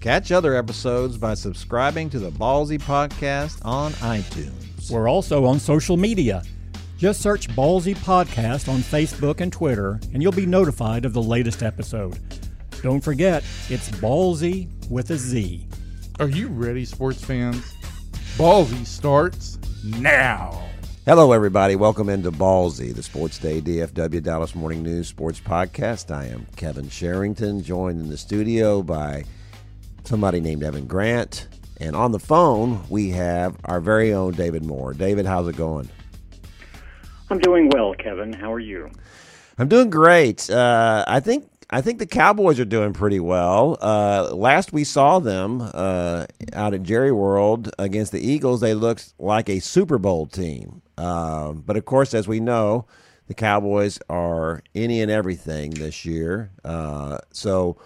Catch 0.00 0.30
other 0.30 0.54
episodes 0.54 1.18
by 1.18 1.34
subscribing 1.34 2.08
to 2.10 2.20
the 2.20 2.30
Ballzy 2.30 2.80
Podcast 2.80 3.58
on 3.64 3.90
iTunes. 3.94 4.92
We're 4.92 5.08
also 5.08 5.44
on 5.44 5.58
social 5.58 5.96
media. 5.96 6.44
Just 6.96 7.20
search 7.20 7.48
Ballzy 7.48 7.96
Podcast 7.96 8.72
on 8.72 8.78
Facebook 8.78 9.40
and 9.40 9.52
Twitter, 9.52 9.98
and 10.14 10.22
you'll 10.22 10.30
be 10.30 10.46
notified 10.46 11.04
of 11.04 11.14
the 11.14 11.22
latest 11.22 11.64
episode. 11.64 12.16
Don't 12.80 13.00
forget, 13.00 13.42
it's 13.68 13.88
Ballzy 13.90 14.68
with 14.88 15.10
a 15.10 15.16
Z. 15.16 15.66
Are 16.20 16.28
you 16.28 16.46
ready, 16.46 16.84
sports 16.84 17.24
fans? 17.24 17.74
Ballzy 18.36 18.86
starts 18.86 19.58
now. 19.84 20.64
Hello, 21.06 21.32
everybody. 21.32 21.74
Welcome 21.74 22.08
into 22.08 22.30
Ballzy, 22.30 22.94
the 22.94 23.02
Sports 23.02 23.38
Day 23.38 23.60
DFW 23.60 24.22
Dallas 24.22 24.54
Morning 24.54 24.84
News 24.84 25.08
Sports 25.08 25.40
Podcast. 25.40 26.14
I 26.14 26.26
am 26.26 26.46
Kevin 26.54 26.88
Sherrington, 26.88 27.64
joined 27.64 28.00
in 28.00 28.08
the 28.08 28.16
studio 28.16 28.80
by 28.80 29.24
somebody 30.04 30.40
named 30.40 30.62
Evan 30.62 30.86
Grant. 30.86 31.48
And 31.80 31.94
on 31.94 32.12
the 32.12 32.18
phone, 32.18 32.82
we 32.88 33.10
have 33.10 33.56
our 33.64 33.80
very 33.80 34.12
own 34.12 34.32
David 34.32 34.64
Moore. 34.64 34.94
David, 34.94 35.26
how's 35.26 35.46
it 35.48 35.56
going? 35.56 35.88
I'm 37.30 37.38
doing 37.38 37.70
well, 37.72 37.94
Kevin. 37.94 38.32
How 38.32 38.52
are 38.52 38.60
you? 38.60 38.90
I'm 39.58 39.68
doing 39.68 39.90
great. 39.90 40.48
Uh, 40.50 41.04
I 41.06 41.20
think 41.20 41.48
I 41.70 41.82
think 41.82 41.98
the 41.98 42.06
Cowboys 42.06 42.58
are 42.58 42.64
doing 42.64 42.94
pretty 42.94 43.20
well. 43.20 43.76
Uh, 43.82 44.34
last 44.34 44.72
we 44.72 44.84
saw 44.84 45.18
them 45.18 45.60
uh, 45.74 46.24
out 46.54 46.72
at 46.72 46.82
Jerry 46.82 47.12
World 47.12 47.70
against 47.78 48.12
the 48.12 48.20
Eagles, 48.20 48.60
they 48.60 48.72
looked 48.72 49.12
like 49.18 49.50
a 49.50 49.60
Super 49.60 49.98
Bowl 49.98 50.26
team. 50.26 50.80
Um, 50.96 51.62
but 51.66 51.76
of 51.76 51.84
course, 51.84 52.14
as 52.14 52.26
we 52.26 52.40
know, 52.40 52.86
the 53.26 53.34
Cowboys 53.34 53.98
are 54.08 54.62
any 54.74 55.02
and 55.02 55.10
everything 55.10 55.70
this 55.70 56.06
year. 56.06 56.50
Uh, 56.64 57.18
so 57.30 57.76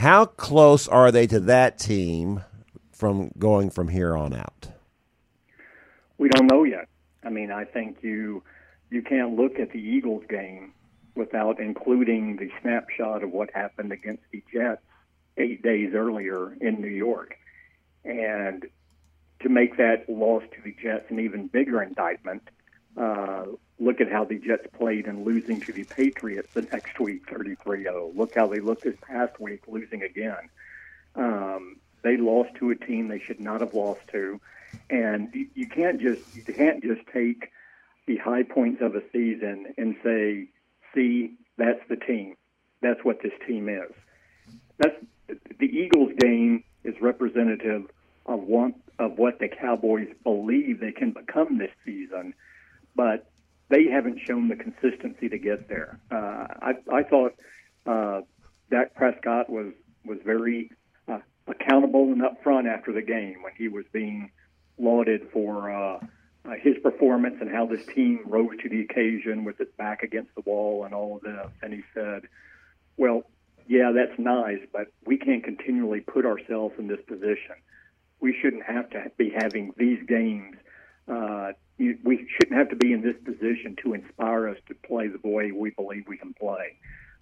how 0.00 0.24
close 0.24 0.88
are 0.88 1.12
they 1.12 1.26
to 1.26 1.38
that 1.40 1.78
team 1.78 2.42
from 2.90 3.30
going 3.38 3.68
from 3.68 3.88
here 3.88 4.16
on 4.16 4.32
out? 4.32 4.68
We 6.16 6.30
don't 6.30 6.50
know 6.50 6.64
yet. 6.64 6.88
I 7.22 7.28
mean, 7.28 7.50
I 7.50 7.64
think 7.64 7.98
you 8.00 8.42
you 8.88 9.02
can't 9.02 9.36
look 9.36 9.58
at 9.58 9.72
the 9.72 9.78
Eagles 9.78 10.24
game 10.26 10.72
without 11.14 11.60
including 11.60 12.36
the 12.36 12.50
snapshot 12.62 13.22
of 13.22 13.30
what 13.30 13.50
happened 13.52 13.92
against 13.92 14.22
the 14.32 14.42
Jets 14.50 14.80
eight 15.36 15.62
days 15.62 15.92
earlier 15.94 16.56
in 16.62 16.80
New 16.80 16.88
York, 16.88 17.36
and 18.02 18.64
to 19.42 19.48
make 19.50 19.76
that 19.76 20.08
loss 20.08 20.42
to 20.54 20.62
the 20.64 20.74
Jets 20.82 21.10
an 21.10 21.20
even 21.20 21.46
bigger 21.46 21.82
indictment. 21.82 22.48
Uh, 22.96 23.44
look 23.80 24.00
at 24.00 24.12
how 24.12 24.24
the 24.24 24.38
Jets 24.38 24.66
played 24.76 25.06
in 25.06 25.24
losing 25.24 25.60
to 25.62 25.72
the 25.72 25.84
Patriots 25.84 26.52
the 26.52 26.62
next 26.62 27.00
week, 27.00 27.26
33-0. 27.26 28.14
Look 28.14 28.34
how 28.34 28.46
they 28.46 28.60
looked 28.60 28.84
this 28.84 28.96
past 29.00 29.40
week, 29.40 29.62
losing 29.66 30.02
again. 30.02 30.50
Um, 31.16 31.76
they 32.02 32.16
lost 32.16 32.54
to 32.56 32.70
a 32.70 32.76
team 32.76 33.08
they 33.08 33.18
should 33.18 33.40
not 33.40 33.62
have 33.62 33.74
lost 33.74 34.00
to, 34.12 34.40
and 34.88 35.34
you, 35.34 35.48
you 35.54 35.66
can't 35.66 36.00
just 36.00 36.22
you 36.34 36.42
can't 36.42 36.82
just 36.82 37.00
take 37.12 37.50
the 38.06 38.16
high 38.16 38.42
points 38.42 38.80
of 38.80 38.94
a 38.94 39.02
season 39.12 39.74
and 39.76 39.96
say, 40.02 40.48
"See, 40.94 41.34
that's 41.58 41.80
the 41.88 41.96
team. 41.96 42.36
That's 42.80 43.04
what 43.04 43.22
this 43.22 43.32
team 43.46 43.68
is." 43.68 43.92
That's 44.78 44.94
the 45.58 45.66
Eagles 45.66 46.12
game 46.18 46.64
is 46.84 46.94
representative 47.00 47.90
of 48.24 48.40
one 48.40 48.74
of 48.98 49.18
what 49.18 49.40
the 49.40 49.48
Cowboys 49.48 50.08
believe 50.22 50.80
they 50.80 50.92
can 50.92 51.10
become 51.10 51.58
this 51.58 51.72
season, 51.84 52.34
but 52.94 53.29
they 53.70 53.84
haven't 53.84 54.18
shown 54.26 54.48
the 54.48 54.56
consistency 54.56 55.28
to 55.28 55.38
get 55.38 55.68
there. 55.68 55.98
Uh, 56.10 56.46
I, 56.60 56.72
I 56.92 57.02
thought 57.04 57.34
uh, 57.86 58.20
Dak 58.70 58.94
Prescott 58.94 59.48
was 59.48 59.72
was 60.04 60.18
very 60.24 60.70
uh, 61.08 61.18
accountable 61.46 62.12
and 62.12 62.20
upfront 62.22 62.66
after 62.66 62.92
the 62.92 63.02
game 63.02 63.42
when 63.42 63.52
he 63.56 63.68
was 63.68 63.84
being 63.92 64.30
lauded 64.78 65.28
for 65.32 65.70
uh, 65.70 65.98
uh, 66.44 66.50
his 66.60 66.74
performance 66.82 67.36
and 67.40 67.50
how 67.50 67.66
this 67.66 67.84
team 67.94 68.20
rose 68.26 68.56
to 68.62 68.68
the 68.68 68.80
occasion 68.80 69.44
with 69.44 69.60
its 69.60 69.72
back 69.76 70.02
against 70.02 70.34
the 70.34 70.40
wall 70.42 70.84
and 70.84 70.94
all 70.94 71.16
of 71.16 71.22
this. 71.22 71.48
And 71.62 71.72
he 71.72 71.82
said, 71.94 72.22
"Well, 72.96 73.22
yeah, 73.68 73.92
that's 73.94 74.18
nice, 74.18 74.60
but 74.72 74.88
we 75.06 75.16
can't 75.16 75.44
continually 75.44 76.00
put 76.00 76.26
ourselves 76.26 76.74
in 76.78 76.88
this 76.88 77.00
position. 77.06 77.56
We 78.20 78.36
shouldn't 78.42 78.64
have 78.64 78.90
to 78.90 79.12
be 79.16 79.30
having 79.30 79.72
these 79.76 80.02
games." 80.08 80.56
Uh, 81.06 81.52
we 81.80 82.28
shouldn't 82.36 82.58
have 82.58 82.68
to 82.70 82.76
be 82.76 82.92
in 82.92 83.00
this 83.00 83.16
position 83.24 83.74
to 83.82 83.94
inspire 83.94 84.48
us 84.48 84.58
to 84.68 84.74
play 84.74 85.08
the 85.08 85.26
way 85.26 85.50
we 85.50 85.70
believe 85.70 86.04
we 86.06 86.18
can 86.18 86.34
play. 86.34 86.76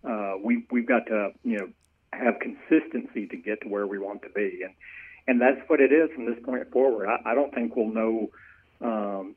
Uh, 0.04 0.34
we 0.42 0.64
we've 0.70 0.86
got 0.86 1.06
to 1.06 1.30
you 1.44 1.58
know 1.58 1.68
have 2.12 2.34
consistency 2.40 3.26
to 3.28 3.36
get 3.36 3.60
to 3.62 3.68
where 3.68 3.86
we 3.86 3.98
want 3.98 4.22
to 4.22 4.30
be, 4.30 4.60
and 4.64 4.74
and 5.26 5.40
that's 5.40 5.60
what 5.68 5.80
it 5.80 5.92
is 5.92 6.10
from 6.14 6.26
this 6.26 6.42
point 6.44 6.70
forward. 6.72 7.08
I, 7.08 7.32
I 7.32 7.34
don't 7.34 7.54
think 7.54 7.76
we'll 7.76 7.92
know 7.92 8.30
um, 8.80 9.36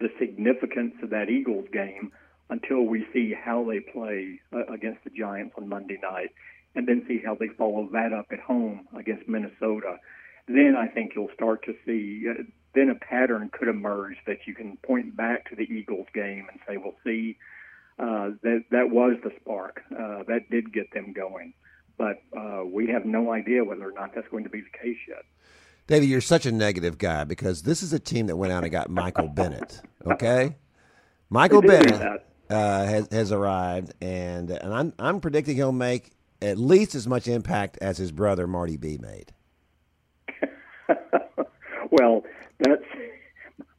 the 0.00 0.08
significance 0.18 0.94
of 1.02 1.10
that 1.10 1.28
Eagles 1.28 1.66
game 1.72 2.12
until 2.48 2.82
we 2.82 3.06
see 3.12 3.34
how 3.34 3.64
they 3.64 3.80
play 3.80 4.40
uh, 4.52 4.72
against 4.72 5.04
the 5.04 5.10
Giants 5.10 5.54
on 5.58 5.68
Monday 5.68 5.98
night, 6.02 6.30
and 6.74 6.86
then 6.86 7.04
see 7.06 7.20
how 7.24 7.34
they 7.34 7.48
follow 7.58 7.88
that 7.92 8.12
up 8.12 8.26
at 8.30 8.40
home 8.40 8.86
against 8.96 9.28
Minnesota. 9.28 9.98
Then 10.48 10.76
I 10.78 10.88
think 10.88 11.12
you'll 11.14 11.34
start 11.34 11.64
to 11.66 11.74
see. 11.84 12.26
Uh, 12.28 12.44
then 12.74 12.90
a 12.90 12.94
pattern 12.94 13.50
could 13.52 13.68
emerge 13.68 14.16
that 14.26 14.46
you 14.46 14.54
can 14.54 14.76
point 14.78 15.16
back 15.16 15.48
to 15.50 15.56
the 15.56 15.64
Eagles 15.64 16.06
game 16.14 16.46
and 16.50 16.60
say, 16.66 16.76
"Well, 16.76 16.94
see, 17.04 17.36
uh, 17.98 18.30
that 18.42 18.64
that 18.70 18.90
was 18.90 19.16
the 19.22 19.32
spark. 19.40 19.82
Uh, 19.90 20.22
that 20.28 20.50
did 20.50 20.72
get 20.72 20.92
them 20.92 21.12
going." 21.12 21.54
But 21.98 22.22
uh, 22.36 22.64
we 22.64 22.88
have 22.88 23.04
no 23.04 23.32
idea 23.32 23.64
whether 23.64 23.88
or 23.88 23.92
not 23.92 24.14
that's 24.14 24.28
going 24.28 24.44
to 24.44 24.50
be 24.50 24.60
the 24.60 24.78
case 24.78 24.96
yet. 25.06 25.24
David, 25.86 26.08
you're 26.08 26.20
such 26.20 26.46
a 26.46 26.52
negative 26.52 26.96
guy 26.96 27.24
because 27.24 27.62
this 27.62 27.82
is 27.82 27.92
a 27.92 27.98
team 27.98 28.26
that 28.28 28.36
went 28.36 28.52
out 28.52 28.62
and 28.62 28.72
got 28.72 28.88
Michael 28.90 29.28
Bennett. 29.28 29.80
Okay, 30.06 30.56
Michael 31.28 31.62
Bennett 31.62 32.24
uh, 32.50 32.84
has 32.84 33.08
has 33.12 33.32
arrived, 33.32 33.94
and 34.00 34.50
and 34.50 34.72
I'm 34.72 34.92
I'm 34.98 35.20
predicting 35.20 35.56
he'll 35.56 35.72
make 35.72 36.12
at 36.40 36.58
least 36.58 36.94
as 36.94 37.06
much 37.06 37.28
impact 37.28 37.78
as 37.80 37.98
his 37.98 38.12
brother 38.12 38.46
Marty 38.46 38.76
B 38.76 38.98
made. 39.00 39.32
well, 41.90 42.24
that's 42.62 42.82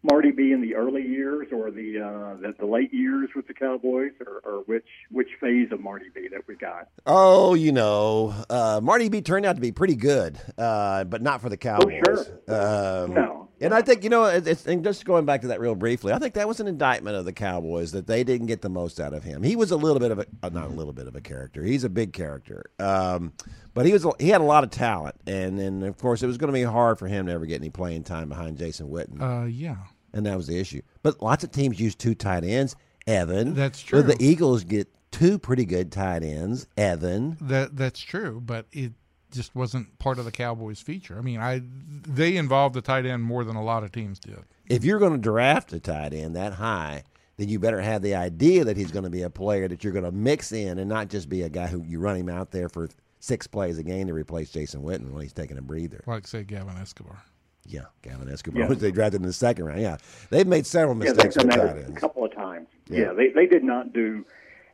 Marty 0.04 0.32
B 0.32 0.52
in 0.52 0.62
the 0.62 0.76
early 0.76 1.02
years 1.02 1.48
or 1.52 1.72
the 1.72 2.00
uh, 2.00 2.42
the, 2.42 2.54
the 2.60 2.66
late 2.66 2.94
years 2.94 3.30
with 3.36 3.48
the 3.48 3.54
Cowboys, 3.54 4.12
or, 4.26 4.42
or 4.44 4.64
which 4.66 4.86
which 5.10 5.30
phase 5.40 5.72
of 5.72 5.80
Marty 5.80 6.08
B 6.14 6.28
that 6.32 6.42
we 6.48 6.56
got? 6.56 6.90
Oh, 7.06 7.54
you 7.54 7.72
know, 7.72 8.34
uh, 8.50 8.82
Marty 8.84 9.10
B 9.10 9.22
turned 9.22 9.46
out 9.46 9.56
to 9.56 9.62
be 9.62 9.72
pretty 9.72 9.96
good, 9.96 10.40
uh, 10.58 11.06
but 11.06 11.22
not 11.22 11.42
for 11.42 11.50
the 11.50 11.58
Cowboys. 11.58 12.02
Oh, 12.08 12.14
sure. 12.16 13.04
Um, 13.04 13.14
no. 13.14 13.50
And 13.64 13.74
I 13.74 13.82
think 13.82 14.04
you 14.04 14.10
know, 14.10 14.26
it's, 14.26 14.66
and 14.66 14.84
just 14.84 15.06
going 15.06 15.26
back 15.26 15.42
to 15.42 15.48
that 15.48 15.60
real 15.60 15.76
briefly, 15.76 16.12
I 16.14 16.20
think 16.20 16.34
that 16.34 16.48
was 16.48 16.60
an 16.60 16.68
indictment 16.68 17.16
of 17.16 17.26
the 17.26 17.34
Cowboys 17.34 17.92
that 17.94 18.08
they 18.08 18.24
didn't 18.24 18.48
get 18.48 18.62
the 18.62 18.70
most 18.70 19.00
out 19.00 19.14
of 19.14 19.24
him. 19.24 19.42
He 19.42 19.56
was 19.56 19.72
a 19.72 19.78
little 19.78 20.00
bit 20.00 20.12
of 20.12 20.20
a, 20.20 20.26
uh, 20.44 20.50
not 20.50 20.66
a 20.66 20.74
little 20.74 20.94
bit 20.94 21.08
of 21.08 21.16
a 21.16 21.22
character. 21.22 21.64
He's 21.64 21.84
a 21.84 21.90
big 21.90 22.14
character, 22.14 22.66
um, 22.80 23.34
but 23.74 23.86
he 23.86 23.94
was 23.94 24.06
he 24.20 24.30
had 24.30 24.42
a 24.42 24.46
lot 24.46 24.64
of 24.64 24.70
talent, 24.70 25.16
and 25.26 25.58
then 25.58 25.84
of 25.84 25.98
course 25.98 26.22
it 26.22 26.28
was 26.28 26.38
going 26.38 26.50
to 26.50 26.54
be 26.54 26.64
hard 26.64 27.00
for 27.00 27.08
him 27.08 27.28
to 27.28 27.32
ever 27.32 27.46
get 27.46 27.62
any 27.62 27.70
playing 27.70 28.04
time 28.04 28.30
behind 28.30 28.58
Jason 28.58 28.90
Witten. 28.90 29.22
Uh, 29.22 29.46
yeah, 29.46 29.78
and 30.14 30.26
that 30.26 30.36
was 30.36 30.48
the 30.48 30.60
issue. 30.60 30.82
But 31.02 31.22
lots 31.22 31.44
of 31.44 31.52
teams 31.52 31.80
use 31.80 31.96
two 31.96 32.16
tight 32.16 32.44
ends. 32.44 32.76
Evan, 33.06 33.54
That's 33.54 33.82
true. 33.82 34.02
The 34.02 34.16
Eagles 34.20 34.64
get 34.64 34.88
two 35.12 35.38
pretty 35.38 35.66
good 35.66 35.92
tight 35.92 36.24
ends. 36.24 36.68
Evan, 36.78 37.38
that 37.42 37.76
that's 37.78 38.00
true, 38.00 38.42
but 38.44 38.66
it 38.72 38.94
just 39.34 39.56
wasn't 39.56 39.98
part 40.00 40.20
of 40.20 40.26
the 40.26 40.32
Cowboys' 40.32 40.80
feature. 40.80 41.18
I 41.18 41.22
mean, 41.22 41.40
I 41.40 41.62
they 42.08 42.38
involved 42.38 42.76
the 42.76 42.82
tight 42.82 43.06
end 43.06 43.24
more 43.24 43.44
than 43.44 43.56
a 43.56 43.64
lot 43.64 43.84
of 43.84 43.92
teams 43.92 44.20
did. 44.20 44.40
if 44.68 44.84
you're 44.86 45.00
going 45.00 45.12
to 45.14 45.18
draft 45.18 45.74
a 45.74 45.80
tight 45.80 46.14
end 46.14 46.36
that 46.36 46.54
high, 46.54 47.04
then 47.38 47.50
you 47.50 47.60
better 47.60 47.82
have 47.82 48.02
the 48.02 48.16
idea 48.16 48.64
that 48.64 48.78
he's 48.78 48.92
going 48.92 49.04
to 49.04 49.10
be 49.10 49.24
a 49.24 49.30
player 49.30 49.68
that 49.68 49.84
you're 49.84 49.94
going 49.94 50.06
to 50.06 50.12
mix 50.12 50.52
in 50.52 50.78
and 50.80 50.88
not 50.88 51.10
just 51.10 51.28
be 51.30 51.42
a 51.42 51.50
guy 51.50 51.68
who 51.68 51.84
you 51.84 52.00
run 52.00 52.16
him 52.16 52.30
out 52.30 52.52
there 52.52 52.70
for 52.70 52.88
six 53.20 53.48
plays 53.48 53.78
a 53.78 53.84
game 53.84 54.08
to 54.08 54.14
replace 54.14 54.52
Jason 54.52 54.82
Witten 54.84 55.12
when 55.12 55.22
he's 55.24 55.34
taking 55.34 55.58
a 55.58 55.62
breather. 55.62 56.04
Like 56.06 56.28
say 56.28 56.44
Gavin 56.44 56.78
Escobar. 56.78 57.24
Yeah, 57.66 57.86
Gavin 58.02 58.30
Escobar, 58.30 58.64
Yeah. 58.64 58.68
they 58.76 58.92
drafted 58.92 59.22
in 59.22 59.28
the 59.28 59.34
second 59.34 59.66
round. 59.66 59.82
Yeah, 59.82 59.98
they've 60.30 60.46
made 60.48 60.66
several 60.66 60.98
Yeah, 60.98 61.14
they've 61.14 61.26
mistakes 61.26 61.36
done 61.36 61.48
with 61.48 61.56
that 61.56 61.86
tight 61.88 61.98
a 61.98 62.00
couple 62.00 62.26
of 62.26 62.36
times. 62.36 62.68
Yeah. 62.88 63.00
Yeah, 63.00 63.14
they 63.14 63.30
they 63.30 63.46
did 63.48 63.64
not 63.64 63.94
do. 63.94 64.26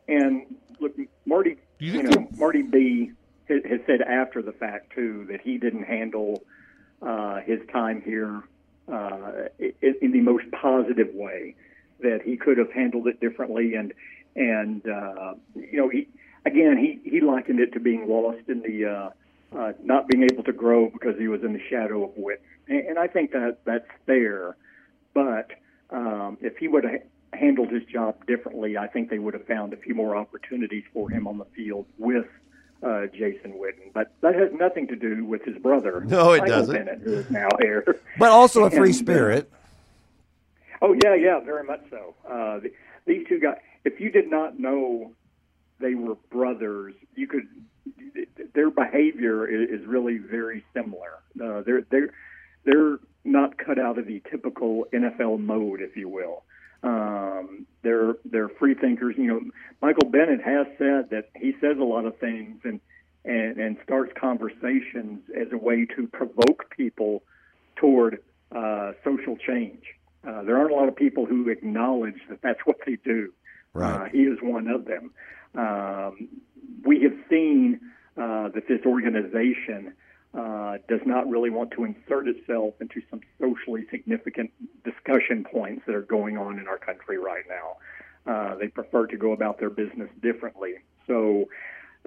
And 0.08 0.56
look, 0.80 0.92
Marty, 1.24 1.56
you 1.78 1.92
you, 1.92 2.02
know, 2.02 2.26
Marty 2.36 2.62
B 2.62 3.12
has 3.50 3.80
said 3.86 4.02
after 4.02 4.42
the 4.42 4.52
fact 4.52 4.92
too 4.94 5.26
that 5.30 5.40
he 5.40 5.58
didn't 5.58 5.84
handle 5.84 6.42
uh, 7.02 7.40
his 7.40 7.60
time 7.72 8.02
here 8.02 8.42
uh, 8.90 9.48
in, 9.58 9.94
in 10.02 10.12
the 10.12 10.20
most 10.20 10.50
positive 10.52 11.14
way. 11.14 11.54
That 12.00 12.22
he 12.24 12.36
could 12.36 12.56
have 12.56 12.72
handled 12.72 13.06
it 13.08 13.20
differently, 13.20 13.74
and 13.74 13.92
and 14.34 14.86
uh, 14.88 15.34
you 15.54 15.76
know 15.76 15.88
he 15.88 16.08
again 16.46 16.78
he 16.78 16.98
he 17.08 17.20
likened 17.20 17.60
it 17.60 17.74
to 17.74 17.80
being 17.80 18.08
lost 18.08 18.48
in 18.48 18.62
the 18.62 18.86
uh, 18.86 19.58
uh, 19.58 19.72
not 19.82 20.08
being 20.08 20.26
able 20.30 20.42
to 20.44 20.52
grow 20.52 20.88
because 20.88 21.18
he 21.18 21.28
was 21.28 21.42
in 21.42 21.52
the 21.52 21.60
shadow 21.68 22.04
of 22.04 22.10
Witten, 22.12 22.38
and, 22.68 22.88
and 22.88 22.98
I 22.98 23.06
think 23.06 23.32
that 23.32 23.58
that's 23.66 23.86
fair. 24.06 24.56
But 25.12 25.50
um, 25.90 26.38
if 26.40 26.56
he 26.56 26.68
would 26.68 26.84
have 26.84 27.02
handled 27.32 27.70
his 27.70 27.84
job 27.84 28.26
differently, 28.26 28.78
I 28.78 28.86
think 28.86 29.10
they 29.10 29.18
would 29.18 29.34
have 29.34 29.46
found 29.46 29.72
a 29.72 29.76
few 29.76 29.94
more 29.94 30.16
opportunities 30.16 30.84
for 30.92 31.10
him 31.10 31.26
on 31.26 31.38
the 31.38 31.44
field 31.56 31.86
with 31.98 32.26
uh, 32.82 33.06
Jason 33.06 33.52
Witten. 33.52 33.92
But 33.92 34.12
that 34.22 34.34
has 34.34 34.50
nothing 34.52 34.86
to 34.88 34.96
do 34.96 35.24
with 35.24 35.44
his 35.44 35.56
brother, 35.58 36.00
No, 36.06 36.32
it 36.32 36.40
Michael 36.40 36.56
doesn't. 36.56 36.74
Bennett, 36.74 37.00
who 37.02 37.14
is 37.14 37.30
now 37.30 37.48
here. 37.60 38.00
But 38.18 38.30
also 38.30 38.64
a 38.64 38.70
free 38.70 38.90
And, 38.90 38.96
uh, 38.96 38.98
spirit. 38.98 39.52
Oh 40.82 40.94
yeah, 41.04 41.14
yeah, 41.14 41.40
very 41.40 41.64
much 41.64 41.82
so. 41.90 42.14
Uh, 42.28 42.60
the, 42.60 42.72
these 43.06 43.26
two 43.28 43.38
guys. 43.38 43.58
If 43.84 44.00
you 44.00 44.10
did 44.10 44.30
not 44.30 44.58
know 44.58 45.12
they 45.78 45.94
were 45.94 46.14
brothers, 46.30 46.94
you 47.14 47.26
could. 47.26 47.46
Their 48.54 48.70
behavior 48.70 49.46
is, 49.46 49.80
is 49.80 49.86
really 49.86 50.18
very 50.18 50.64
similar. 50.74 51.18
Uh, 51.42 51.62
they're 51.62 51.82
they're 51.90 52.10
they're 52.64 52.98
not 53.24 53.58
cut 53.58 53.78
out 53.78 53.98
of 53.98 54.06
the 54.06 54.22
typical 54.30 54.86
NFL 54.92 55.38
mode, 55.40 55.80
if 55.82 55.96
you 55.96 56.08
will. 56.08 56.44
Um, 57.40 57.66
they're 57.82 58.16
they're 58.24 58.48
free 58.48 58.74
thinkers. 58.74 59.14
You 59.18 59.26
know, 59.26 59.40
Michael 59.82 60.08
Bennett 60.10 60.42
has 60.42 60.66
said 60.78 61.10
that 61.10 61.30
he 61.34 61.52
says 61.60 61.76
a 61.78 61.84
lot 61.84 62.04
of 62.04 62.18
things 62.18 62.60
and 62.64 62.80
and 63.24 63.58
and 63.58 63.76
starts 63.84 64.12
conversations 64.18 65.20
as 65.38 65.48
a 65.52 65.56
way 65.56 65.86
to 65.96 66.06
provoke 66.08 66.70
people 66.76 67.22
toward 67.76 68.22
uh, 68.54 68.92
social 69.04 69.36
change. 69.36 69.82
Uh, 70.26 70.42
there 70.42 70.58
aren't 70.58 70.72
a 70.72 70.74
lot 70.74 70.88
of 70.88 70.96
people 70.96 71.24
who 71.24 71.48
acknowledge 71.48 72.20
that 72.28 72.42
that's 72.42 72.60
what 72.64 72.76
they 72.86 72.96
do. 73.04 73.32
Right. 73.72 74.02
Uh, 74.02 74.04
he 74.10 74.22
is 74.22 74.38
one 74.42 74.68
of 74.68 74.84
them. 74.84 75.12
Um, 75.54 76.28
we 76.84 77.02
have 77.02 77.14
seen 77.30 77.80
uh, 78.16 78.48
that 78.50 78.68
this 78.68 78.80
organization 78.84 79.94
uh, 80.32 80.78
does 80.88 81.00
not 81.04 81.28
really 81.28 81.50
want 81.50 81.72
to 81.72 81.84
insert 81.84 82.28
itself 82.28 82.74
into 82.80 83.02
some 83.10 83.20
socially 83.40 83.84
significant 83.90 84.50
discussion 84.84 85.44
points 85.44 85.82
that 85.86 85.94
are 85.94 86.02
going 86.02 86.38
on 86.38 86.58
in 86.58 86.68
our 86.68 86.78
country 86.78 87.18
right 87.18 87.44
now. 87.48 88.32
Uh, 88.32 88.54
they 88.54 88.68
prefer 88.68 89.06
to 89.06 89.16
go 89.16 89.32
about 89.32 89.58
their 89.58 89.70
business 89.70 90.08
differently. 90.22 90.74
So, 91.06 91.48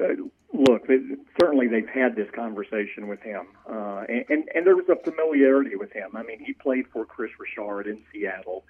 uh, 0.02 0.14
look, 0.54 0.88
they, 0.88 1.00
certainly 1.42 1.68
they've 1.68 1.90
had 1.90 2.16
this 2.16 2.30
conversation 2.34 3.08
with 3.08 3.20
him, 3.22 3.48
uh, 3.70 4.04
and, 4.08 4.24
and 4.30 4.50
and 4.56 4.66
there 4.66 4.76
was 4.76 4.88
a 4.90 4.96
familiarity 4.96 5.76
with 5.76 5.92
him. 5.92 6.12
I 6.16 6.24
mean, 6.24 6.40
he 6.40 6.54
played 6.54 6.86
for 6.94 7.06
Kris 7.06 7.32
Richard 7.40 7.88
in 7.88 8.02
Seattle. 8.12 8.64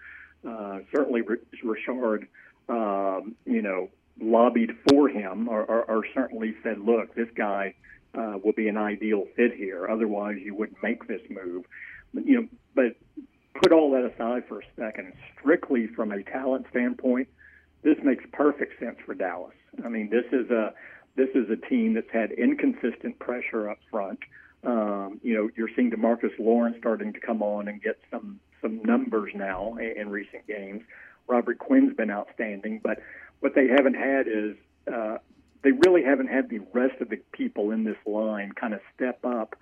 Uh, 0.47 0.79
certainly, 0.93 1.21
Richard, 1.21 2.27
um, 2.69 3.35
you 3.45 3.61
know, 3.61 3.89
lobbied 4.19 4.71
for 4.89 5.07
him, 5.07 5.47
or, 5.47 5.63
or, 5.63 5.83
or 5.83 6.05
certainly 6.13 6.55
said, 6.63 6.79
"Look, 6.79 7.13
this 7.13 7.29
guy 7.35 7.75
uh, 8.17 8.37
will 8.43 8.53
be 8.53 8.67
an 8.67 8.77
ideal 8.77 9.25
fit 9.35 9.53
here. 9.55 9.87
Otherwise, 9.89 10.37
you 10.43 10.55
wouldn't 10.55 10.81
make 10.83 11.07
this 11.07 11.21
move." 11.29 11.65
But, 12.13 12.25
you 12.25 12.41
know, 12.41 12.47
but 12.75 12.95
put 13.61 13.71
all 13.71 13.91
that 13.91 14.05
aside 14.05 14.43
for 14.47 14.59
a 14.59 14.63
second. 14.77 15.13
Strictly 15.39 15.87
from 15.87 16.11
a 16.11 16.23
talent 16.23 16.65
standpoint, 16.69 17.27
this 17.83 17.97
makes 18.03 18.23
perfect 18.31 18.79
sense 18.79 18.97
for 19.05 19.13
Dallas. 19.13 19.55
I 19.83 19.89
mean, 19.89 20.09
this 20.09 20.25
is 20.31 20.49
a 20.49 20.73
this 21.15 21.29
is 21.35 21.49
a 21.49 21.55
team 21.55 21.93
that's 21.93 22.09
had 22.11 22.31
inconsistent 22.31 23.19
pressure 23.19 23.69
up 23.69 23.77
front. 23.91 24.19
Um, 24.63 25.19
you 25.21 25.35
know, 25.35 25.49
you're 25.55 25.69
seeing 25.75 25.91
Demarcus 25.91 26.31
Lawrence 26.39 26.77
starting 26.79 27.13
to 27.13 27.19
come 27.19 27.41
on 27.41 27.67
and 27.67 27.81
get 27.81 27.99
some 28.09 28.39
some 28.61 28.81
numbers 28.83 29.31
now 29.35 29.75
in, 29.75 30.01
in 30.01 30.09
recent 30.09 30.47
games. 30.47 30.83
Robert 31.27 31.59
Quinn's 31.59 31.95
been 31.95 32.09
outstanding, 32.09 32.79
but 32.83 32.99
what 33.39 33.55
they 33.55 33.67
haven't 33.67 33.95
had 33.95 34.27
is 34.27 34.55
uh, 34.91 35.17
they 35.63 35.71
really 35.71 36.03
haven't 36.03 36.27
had 36.27 36.49
the 36.49 36.59
rest 36.73 37.01
of 37.01 37.09
the 37.09 37.17
people 37.31 37.71
in 37.71 37.83
this 37.83 37.97
line 38.05 38.51
kind 38.51 38.73
of 38.73 38.81
step 38.95 39.23
up 39.25 39.55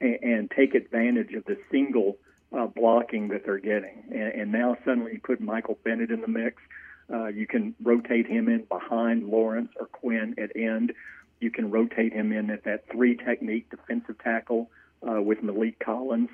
and, 0.00 0.18
and 0.22 0.50
take 0.50 0.74
advantage 0.74 1.32
of 1.34 1.44
the 1.44 1.56
single 1.70 2.18
uh, 2.56 2.66
blocking 2.66 3.28
that 3.28 3.44
they're 3.44 3.58
getting. 3.58 4.04
And, 4.10 4.40
and 4.40 4.52
now 4.52 4.76
suddenly 4.84 5.12
you 5.14 5.20
put 5.20 5.40
Michael 5.40 5.78
Bennett 5.84 6.10
in 6.10 6.20
the 6.20 6.28
mix. 6.28 6.62
Uh, 7.12 7.26
you 7.26 7.46
can 7.46 7.74
rotate 7.82 8.26
him 8.26 8.48
in 8.48 8.64
behind 8.64 9.28
Lawrence 9.28 9.70
or 9.78 9.86
Quinn 9.86 10.34
at 10.38 10.54
end. 10.56 10.92
You 11.40 11.50
can 11.50 11.70
rotate 11.70 12.12
him 12.12 12.32
in 12.32 12.50
at 12.50 12.64
that 12.64 12.84
three 12.90 13.16
technique 13.16 13.70
defensive 13.70 14.18
tackle 14.22 14.70
uh, 15.08 15.20
with 15.20 15.38
Maliek 15.42 15.78
Collins. 15.78 16.30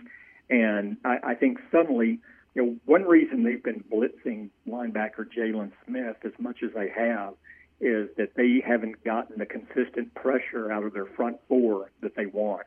And 0.49 0.97
I, 1.05 1.19
I 1.23 1.35
think 1.35 1.59
suddenly, 1.71 2.21
you 2.55 2.63
know, 2.63 2.77
one 2.85 3.03
reason 3.05 3.43
they've 3.43 3.63
been 3.63 3.85
blitzing 3.93 4.51
linebacker 4.69 5.27
Jaylon 5.37 5.73
Smith 5.87 6.17
as 6.25 6.33
much 6.39 6.63
as 6.63 6.71
they 6.75 6.89
have 6.89 7.35
is 7.81 8.09
that 8.17 8.35
they 8.37 8.63
haven't 8.65 9.03
gotten 9.05 9.39
the 9.39 9.47
consistent 9.47 10.15
pressure 10.15 10.71
out 10.71 10.85
of 10.85 10.93
their 10.93 11.07
front 11.07 11.39
four 11.49 11.91
that 12.03 12.15
they 12.15 12.27
want. 12.27 12.67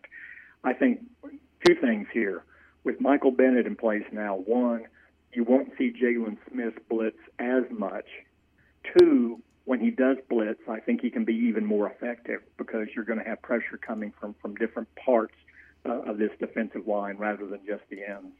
I 0.63 0.73
think 0.73 1.01
two 1.65 1.75
things 1.75 2.07
here. 2.11 2.43
With 2.83 2.99
Michael 2.99 3.31
Bennett 3.31 3.65
in 3.65 3.75
place 3.75 4.03
now, 4.11 4.35
one, 4.35 4.85
you 5.31 5.43
won't 5.43 5.71
see 5.77 5.91
Jaylon 5.91 6.37
Smith 6.51 6.73
blitz 6.89 7.17
as 7.39 7.63
much. 7.71 8.05
Two, 8.97 9.41
when 9.65 9.79
he 9.79 9.89
does 9.89 10.17
blitz, 10.29 10.59
I 10.67 10.79
think 10.79 11.01
he 11.01 11.09
can 11.09 11.23
be 11.23 11.33
even 11.33 11.65
more 11.65 11.89
effective 11.89 12.41
because 12.57 12.87
you're 12.93 13.05
going 13.05 13.19
to 13.19 13.25
have 13.25 13.41
pressure 13.41 13.77
coming 13.77 14.13
from, 14.19 14.35
from 14.41 14.55
different 14.55 14.89
parts 14.95 15.35
uh, 15.85 16.01
of 16.01 16.17
this 16.17 16.31
defensive 16.39 16.87
line 16.87 17.17
rather 17.17 17.45
than 17.45 17.59
just 17.65 17.83
the 17.89 18.03
ends. 18.03 18.35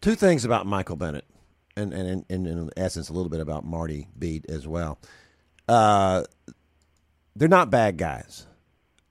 Two 0.00 0.14
things 0.14 0.44
about 0.44 0.66
Michael 0.66 0.96
Bennett, 0.96 1.24
and, 1.76 1.92
and, 1.92 2.24
and 2.28 2.46
in 2.46 2.70
essence, 2.76 3.08
a 3.08 3.12
little 3.12 3.30
bit 3.30 3.40
about 3.40 3.64
Marty 3.64 4.08
Beat 4.18 4.44
as 4.48 4.66
well. 4.66 4.98
Uh, 5.68 6.24
they're 7.36 7.48
not 7.48 7.70
bad 7.70 7.96
guys. 7.96 8.46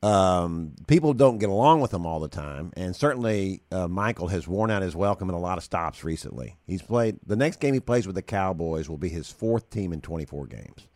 Um, 0.03 0.73
people 0.87 1.13
don't 1.13 1.37
get 1.37 1.47
along 1.47 1.79
with 1.79 1.91
them 1.91 2.05
all 2.05 2.19
the 2.19 2.27
time, 2.27 2.73
and 2.75 2.93
certainly 2.93 3.63
uh, 3.71 3.87
Michael 3.87 4.27
has 4.27 4.45
worn 4.45 4.69
out 4.69 4.81
his 4.81 4.97
welcome 4.97 5.29
in 5.29 5.35
a 5.35 5.39
lot 5.39 5.57
of 5.57 5.63
stops 5.63 6.03
recently. 6.03 6.57
He's 6.67 6.81
played 6.81 7.19
the 7.25 7.37
next 7.37 7.61
game 7.61 7.73
he 7.73 7.79
plays 7.79 8.05
with 8.05 8.15
the 8.15 8.21
Cowboys 8.21 8.89
will 8.89 8.97
be 8.97 9.07
his 9.07 9.31
fourth 9.31 9.69
team 9.69 9.93
in 9.93 10.01
24 10.01 10.47
games, 10.47 10.89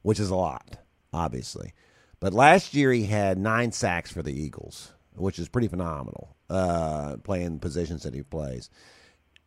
which 0.00 0.18
is 0.18 0.30
a 0.30 0.34
lot, 0.34 0.78
obviously. 1.12 1.74
But 2.20 2.32
last 2.32 2.72
year 2.72 2.90
he 2.90 3.04
had 3.04 3.36
nine 3.36 3.70
sacks 3.70 4.10
for 4.10 4.22
the 4.22 4.32
Eagles, 4.32 4.92
which 5.14 5.38
is 5.38 5.46
pretty 5.50 5.68
phenomenal. 5.68 6.34
Uh, 6.48 7.18
playing 7.18 7.58
positions 7.58 8.04
that 8.04 8.14
he 8.14 8.22
plays, 8.22 8.70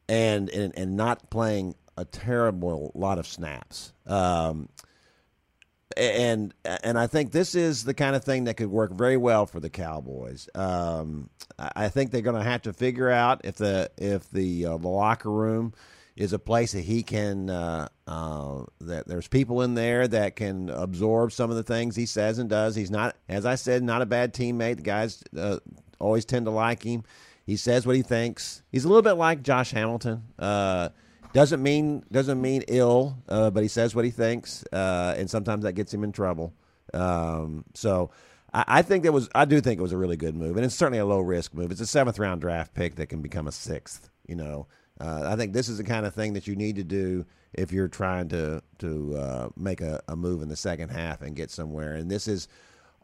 and 0.08 0.48
and 0.52 0.78
and 0.78 0.96
not 0.96 1.32
playing 1.32 1.74
a 1.98 2.06
terrible 2.06 2.92
lot 2.94 3.18
of 3.18 3.26
snaps. 3.26 3.94
Um, 4.06 4.70
and 5.96 6.54
and 6.66 6.98
I 6.98 7.08
think 7.08 7.32
this 7.32 7.56
is 7.56 7.84
the 7.84 7.94
kind 7.94 8.16
of 8.16 8.24
thing 8.24 8.46
that 8.46 8.56
could 8.56 8.70
work 8.70 8.92
very 8.92 9.18
well 9.18 9.46
for 9.46 9.60
the 9.60 9.70
Cowboys. 9.70 10.50
Um, 10.54 11.30
I 11.58 11.90
think 11.90 12.12
they're 12.12 12.22
going 12.22 12.42
to 12.42 12.50
have 12.50 12.64
to 12.64 12.74
figure 12.74 13.10
out 13.10 13.42
if 13.46 13.56
the 13.56 13.90
if 13.98 14.30
the, 14.32 14.66
uh, 14.66 14.78
the 14.78 14.88
locker 14.88 15.32
room 15.32 15.74
is 16.16 16.34
a 16.34 16.40
place 16.40 16.72
that 16.72 16.82
he 16.82 17.04
can 17.04 17.50
uh, 17.50 17.88
uh, 18.08 18.64
that 18.82 19.08
there's 19.08 19.28
people 19.28 19.62
in 19.62 19.76
there 19.76 20.08
that 20.08 20.36
can 20.36 20.70
absorb 20.70 21.32
some 21.32 21.50
of 21.50 21.56
the 21.56 21.64
things 21.64 21.96
he 21.96 22.06
says 22.06 22.40
and 22.40 22.50
does. 22.50 22.76
He's 22.76 22.92
not, 22.92 23.16
as 23.30 23.46
I 23.46 23.56
said, 23.56 23.84
not 23.84 24.02
a 24.02 24.06
bad 24.06 24.34
teammate. 24.34 24.78
The 24.78 24.82
guys 24.82 25.24
uh, 25.38 25.60
always 26.00 26.26
tend 26.26 26.46
to 26.48 26.52
like 26.52 26.84
him. 26.84 27.04
He 27.46 27.56
says 27.56 27.86
what 27.88 27.96
he 27.96 28.02
thinks. 28.02 28.62
He's 28.72 28.84
a 28.84 28.88
little 28.88 29.04
bit 29.04 29.14
like 29.14 29.42
Josh 29.42 29.72
Hamilton. 29.72 30.24
Doesn't 31.38 31.62
mean 31.62 32.04
doesn't 32.12 32.42
mean 32.42 32.64
ill, 32.68 33.16
uh, 33.30 33.52
but 33.52 33.62
he 33.62 33.70
says 33.70 33.94
what 33.94 34.04
he 34.04 34.10
thinks, 34.10 34.66
uh, 34.74 35.14
and 35.16 35.30
sometimes 35.30 35.66
that 35.66 35.74
gets 35.74 35.94
him 35.94 36.04
in 36.04 36.12
trouble. 36.12 36.52
Um, 36.96 37.64
so 37.76 38.10
I, 38.52 38.64
I 38.68 38.82
think 38.82 39.04
that 39.04 39.12
was 39.12 39.30
I 39.36 39.46
do 39.46 39.62
think 39.62 39.78
it 39.78 39.84
was 39.84 39.92
a 39.92 39.98
really 39.98 40.18
good 40.18 40.36
move, 40.36 40.58
and 40.58 40.66
it's 40.66 40.74
certainly 40.74 40.98
a 40.98 41.06
low 41.06 41.20
risk 41.20 41.54
move. 41.54 41.70
It's 41.70 41.80
a 41.80 41.86
seventh 41.86 42.18
round 42.18 42.42
draft 42.42 42.74
pick 42.74 42.96
that 42.96 43.10
can 43.10 43.22
become 43.22 43.48
a 43.48 43.52
sixth. 43.52 44.10
You 44.28 44.36
know, 44.36 44.66
uh, 45.00 45.26
I 45.28 45.36
think 45.36 45.54
this 45.54 45.70
is 45.70 45.78
the 45.78 45.84
kind 45.84 46.08
of 46.08 46.16
thing 46.16 46.34
that 46.34 46.48
you 46.48 46.56
need 46.56 46.76
to 46.78 46.84
do 46.84 47.24
if 47.54 47.72
you're 47.72 47.88
trying 47.88 48.30
to 48.30 48.64
to 48.80 49.16
uh, 49.16 49.50
make 49.56 49.82
a, 49.82 50.02
a 50.08 50.16
move 50.16 50.42
in 50.42 50.50
the 50.50 50.56
second 50.56 50.90
half 50.90 51.22
and 51.22 51.36
get 51.36 51.52
somewhere. 51.52 51.94
And 51.94 52.10
this 52.10 52.28
is 52.28 52.48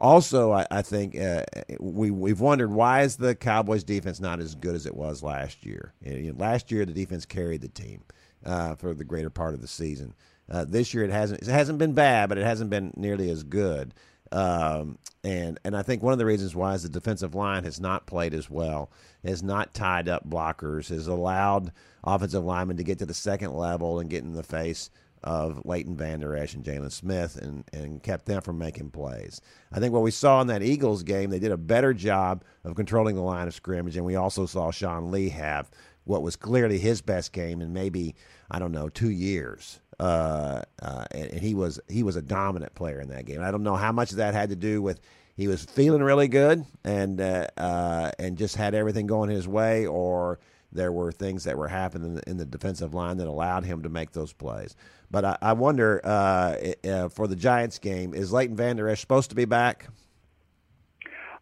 also, 0.00 0.50
I, 0.50 0.66
I 0.72 0.82
think 0.82 1.16
uh, 1.16 1.44
we 1.78 2.10
we've 2.10 2.40
wondered 2.40 2.72
why 2.72 3.02
is 3.02 3.14
the 3.14 3.36
Cowboys 3.36 3.84
defense 3.84 4.18
not 4.18 4.40
as 4.40 4.56
good 4.56 4.74
as 4.74 4.86
it 4.86 4.96
was 4.96 5.22
last 5.22 5.64
year. 5.64 5.94
You 6.04 6.32
know, 6.32 6.38
last 6.40 6.72
year 6.72 6.84
the 6.84 6.92
defense 6.92 7.26
carried 7.26 7.60
the 7.60 7.68
team 7.68 8.02
uh, 8.44 8.74
for 8.74 8.94
the 8.94 9.04
greater 9.04 9.30
part 9.30 9.54
of 9.54 9.60
the 9.60 9.68
season. 9.68 10.14
Uh, 10.50 10.64
this 10.64 10.92
year 10.92 11.04
it 11.04 11.10
hasn't 11.10 11.40
it 11.40 11.48
hasn't 11.48 11.78
been 11.78 11.94
bad, 11.94 12.28
but 12.28 12.38
it 12.38 12.44
hasn't 12.44 12.70
been 12.70 12.92
nearly 12.96 13.30
as 13.30 13.42
good. 13.42 13.94
Um, 14.32 14.98
and 15.22 15.58
and 15.64 15.76
I 15.76 15.82
think 15.82 16.02
one 16.02 16.12
of 16.12 16.18
the 16.18 16.26
reasons 16.26 16.54
why 16.54 16.74
is 16.74 16.82
the 16.82 16.88
defensive 16.88 17.34
line 17.34 17.64
has 17.64 17.80
not 17.80 18.06
played 18.06 18.34
as 18.34 18.50
well, 18.50 18.90
has 19.24 19.42
not 19.42 19.74
tied 19.74 20.08
up 20.08 20.28
blockers, 20.28 20.88
has 20.88 21.06
allowed 21.06 21.72
offensive 22.02 22.44
linemen 22.44 22.76
to 22.76 22.84
get 22.84 22.98
to 22.98 23.06
the 23.06 23.14
second 23.14 23.54
level 23.54 24.00
and 24.00 24.10
get 24.10 24.24
in 24.24 24.32
the 24.32 24.42
face 24.42 24.90
of 25.22 25.64
Leighton 25.64 25.96
Vander 25.96 26.36
Esch 26.36 26.52
and 26.54 26.62
Jaylon 26.62 26.92
Smith 26.92 27.36
and, 27.36 27.64
and 27.72 28.02
kept 28.02 28.26
them 28.26 28.42
from 28.42 28.58
making 28.58 28.90
plays. 28.90 29.40
I 29.72 29.80
think 29.80 29.94
what 29.94 30.02
we 30.02 30.10
saw 30.10 30.42
in 30.42 30.48
that 30.48 30.62
Eagles 30.62 31.02
game, 31.02 31.30
they 31.30 31.38
did 31.38 31.50
a 31.50 31.56
better 31.56 31.94
job 31.94 32.44
of 32.62 32.74
controlling 32.74 33.16
the 33.16 33.22
line 33.22 33.48
of 33.48 33.54
scrimmage, 33.54 33.96
and 33.96 34.04
we 34.04 34.16
also 34.16 34.44
saw 34.44 34.70
Sean 34.70 35.10
Lee 35.10 35.30
have 35.30 35.70
what 36.04 36.22
was 36.22 36.36
clearly 36.36 36.78
his 36.78 37.00
best 37.00 37.32
game 37.32 37.60
in 37.60 37.72
maybe 37.72 38.14
I 38.50 38.58
don't 38.58 38.72
know 38.72 38.88
two 38.88 39.10
years. 39.10 39.80
Uh, 40.00 40.62
uh, 40.82 41.04
and, 41.12 41.30
and 41.30 41.40
he 41.40 41.54
was 41.54 41.80
he 41.88 42.02
was 42.02 42.16
a 42.16 42.22
dominant 42.22 42.74
player 42.74 43.00
in 43.00 43.08
that 43.08 43.26
game. 43.26 43.40
I 43.40 43.50
don't 43.50 43.62
know 43.62 43.76
how 43.76 43.92
much 43.92 44.10
of 44.10 44.16
that 44.18 44.34
had 44.34 44.50
to 44.50 44.56
do 44.56 44.82
with 44.82 45.00
he 45.36 45.48
was 45.48 45.64
feeling 45.64 46.02
really 46.02 46.28
good 46.28 46.64
and 46.84 47.20
uh, 47.20 47.46
uh, 47.56 48.10
and 48.18 48.36
just 48.36 48.56
had 48.56 48.74
everything 48.74 49.06
going 49.06 49.30
his 49.30 49.48
way, 49.48 49.86
or 49.86 50.38
there 50.72 50.92
were 50.92 51.12
things 51.12 51.44
that 51.44 51.56
were 51.56 51.68
happening 51.68 52.08
in 52.08 52.14
the, 52.14 52.30
in 52.30 52.36
the 52.36 52.44
defensive 52.44 52.94
line 52.94 53.16
that 53.18 53.28
allowed 53.28 53.64
him 53.64 53.82
to 53.82 53.88
make 53.88 54.12
those 54.12 54.32
plays. 54.32 54.74
But 55.10 55.24
I, 55.24 55.38
I 55.40 55.52
wonder 55.52 56.00
uh, 56.04 56.56
uh, 56.88 57.08
for 57.08 57.28
the 57.28 57.36
Giants 57.36 57.78
game, 57.78 58.14
is 58.14 58.32
Leighton 58.32 58.56
Vander 58.56 58.88
Esch 58.88 59.00
supposed 59.00 59.30
to 59.30 59.36
be 59.36 59.44
back? 59.44 59.88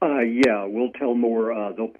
Yeah, 0.02 0.64
we'll 0.64 0.90
tell 0.90 1.14
more. 1.14 1.72
They'll 1.76 1.92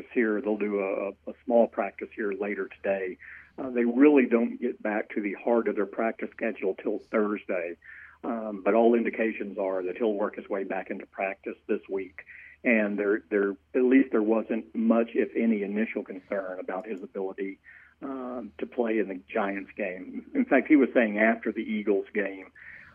practice 0.00 0.10
here. 0.14 0.40
They'll 0.40 0.56
do 0.56 0.80
a, 0.80 1.30
a 1.30 1.34
small 1.44 1.66
practice 1.66 2.08
here 2.14 2.32
later 2.32 2.68
today. 2.82 3.16
Uh, 3.58 3.70
they 3.70 3.84
really 3.84 4.26
don't 4.26 4.60
get 4.60 4.82
back 4.82 5.10
to 5.14 5.20
the 5.20 5.34
heart 5.34 5.68
of 5.68 5.76
their 5.76 5.86
practice 5.86 6.28
schedule 6.34 6.74
till 6.82 7.00
Thursday. 7.10 7.76
Um, 8.22 8.62
but 8.64 8.74
all 8.74 8.94
indications 8.94 9.58
are 9.58 9.82
that 9.82 9.96
he'll 9.96 10.12
work 10.12 10.36
his 10.36 10.48
way 10.48 10.64
back 10.64 10.90
into 10.90 11.06
practice 11.06 11.56
this 11.68 11.80
week. 11.88 12.20
And 12.64 12.98
there, 12.98 13.22
there, 13.30 13.52
at 13.74 13.82
least 13.82 14.10
there 14.12 14.22
wasn't 14.22 14.74
much, 14.74 15.10
if 15.14 15.30
any, 15.34 15.62
initial 15.62 16.02
concern 16.02 16.58
about 16.60 16.86
his 16.86 17.02
ability 17.02 17.58
um, 18.02 18.52
to 18.58 18.66
play 18.66 18.98
in 18.98 19.08
the 19.08 19.20
Giants 19.32 19.70
game. 19.76 20.26
In 20.34 20.44
fact, 20.44 20.68
he 20.68 20.76
was 20.76 20.90
saying 20.92 21.18
after 21.18 21.52
the 21.52 21.62
Eagles 21.62 22.06
game 22.14 22.46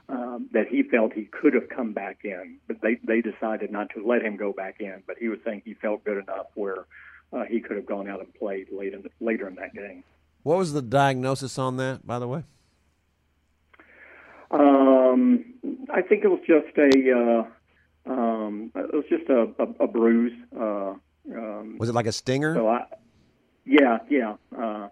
um, 0.09 0.49
that 0.53 0.67
he 0.67 0.83
felt 0.83 1.13
he 1.13 1.25
could 1.25 1.53
have 1.53 1.69
come 1.69 1.93
back 1.93 2.19
in, 2.23 2.57
but 2.67 2.77
they 2.81 2.97
they 3.03 3.21
decided 3.21 3.71
not 3.71 3.89
to 3.95 4.05
let 4.05 4.21
him 4.21 4.37
go 4.37 4.53
back 4.53 4.77
in. 4.79 5.03
But 5.07 5.17
he 5.19 5.27
was 5.27 5.39
saying 5.45 5.63
he 5.65 5.73
felt 5.73 6.03
good 6.03 6.17
enough 6.17 6.47
where 6.53 6.85
uh, 7.33 7.43
he 7.45 7.59
could 7.59 7.75
have 7.75 7.85
gone 7.85 8.07
out 8.07 8.19
and 8.19 8.33
played 8.33 8.67
late 8.71 8.93
in 8.93 9.01
the, 9.01 9.09
later 9.19 9.47
in 9.47 9.55
that 9.55 9.73
game. 9.73 10.03
What 10.43 10.57
was 10.57 10.73
the 10.73 10.81
diagnosis 10.81 11.57
on 11.57 11.77
that, 11.77 12.05
by 12.05 12.19
the 12.19 12.27
way? 12.27 12.43
Um, 14.51 15.45
I 15.91 16.01
think 16.01 16.23
it 16.23 16.27
was 16.27 16.39
just 16.45 16.77
a 16.77 17.11
uh, 17.11 18.11
um, 18.11 18.71
it 18.75 18.93
was 18.93 19.05
just 19.09 19.27
a, 19.29 19.47
a, 19.59 19.85
a 19.85 19.87
bruise. 19.87 20.33
Uh, 20.55 20.93
um, 21.33 21.77
was 21.79 21.89
it 21.89 21.95
like 21.95 22.05
a 22.05 22.11
stinger? 22.11 22.53
So 22.53 22.67
I, 22.67 22.85
yeah, 23.65 23.97
yeah. 24.09 24.35
Uh, 24.55 24.89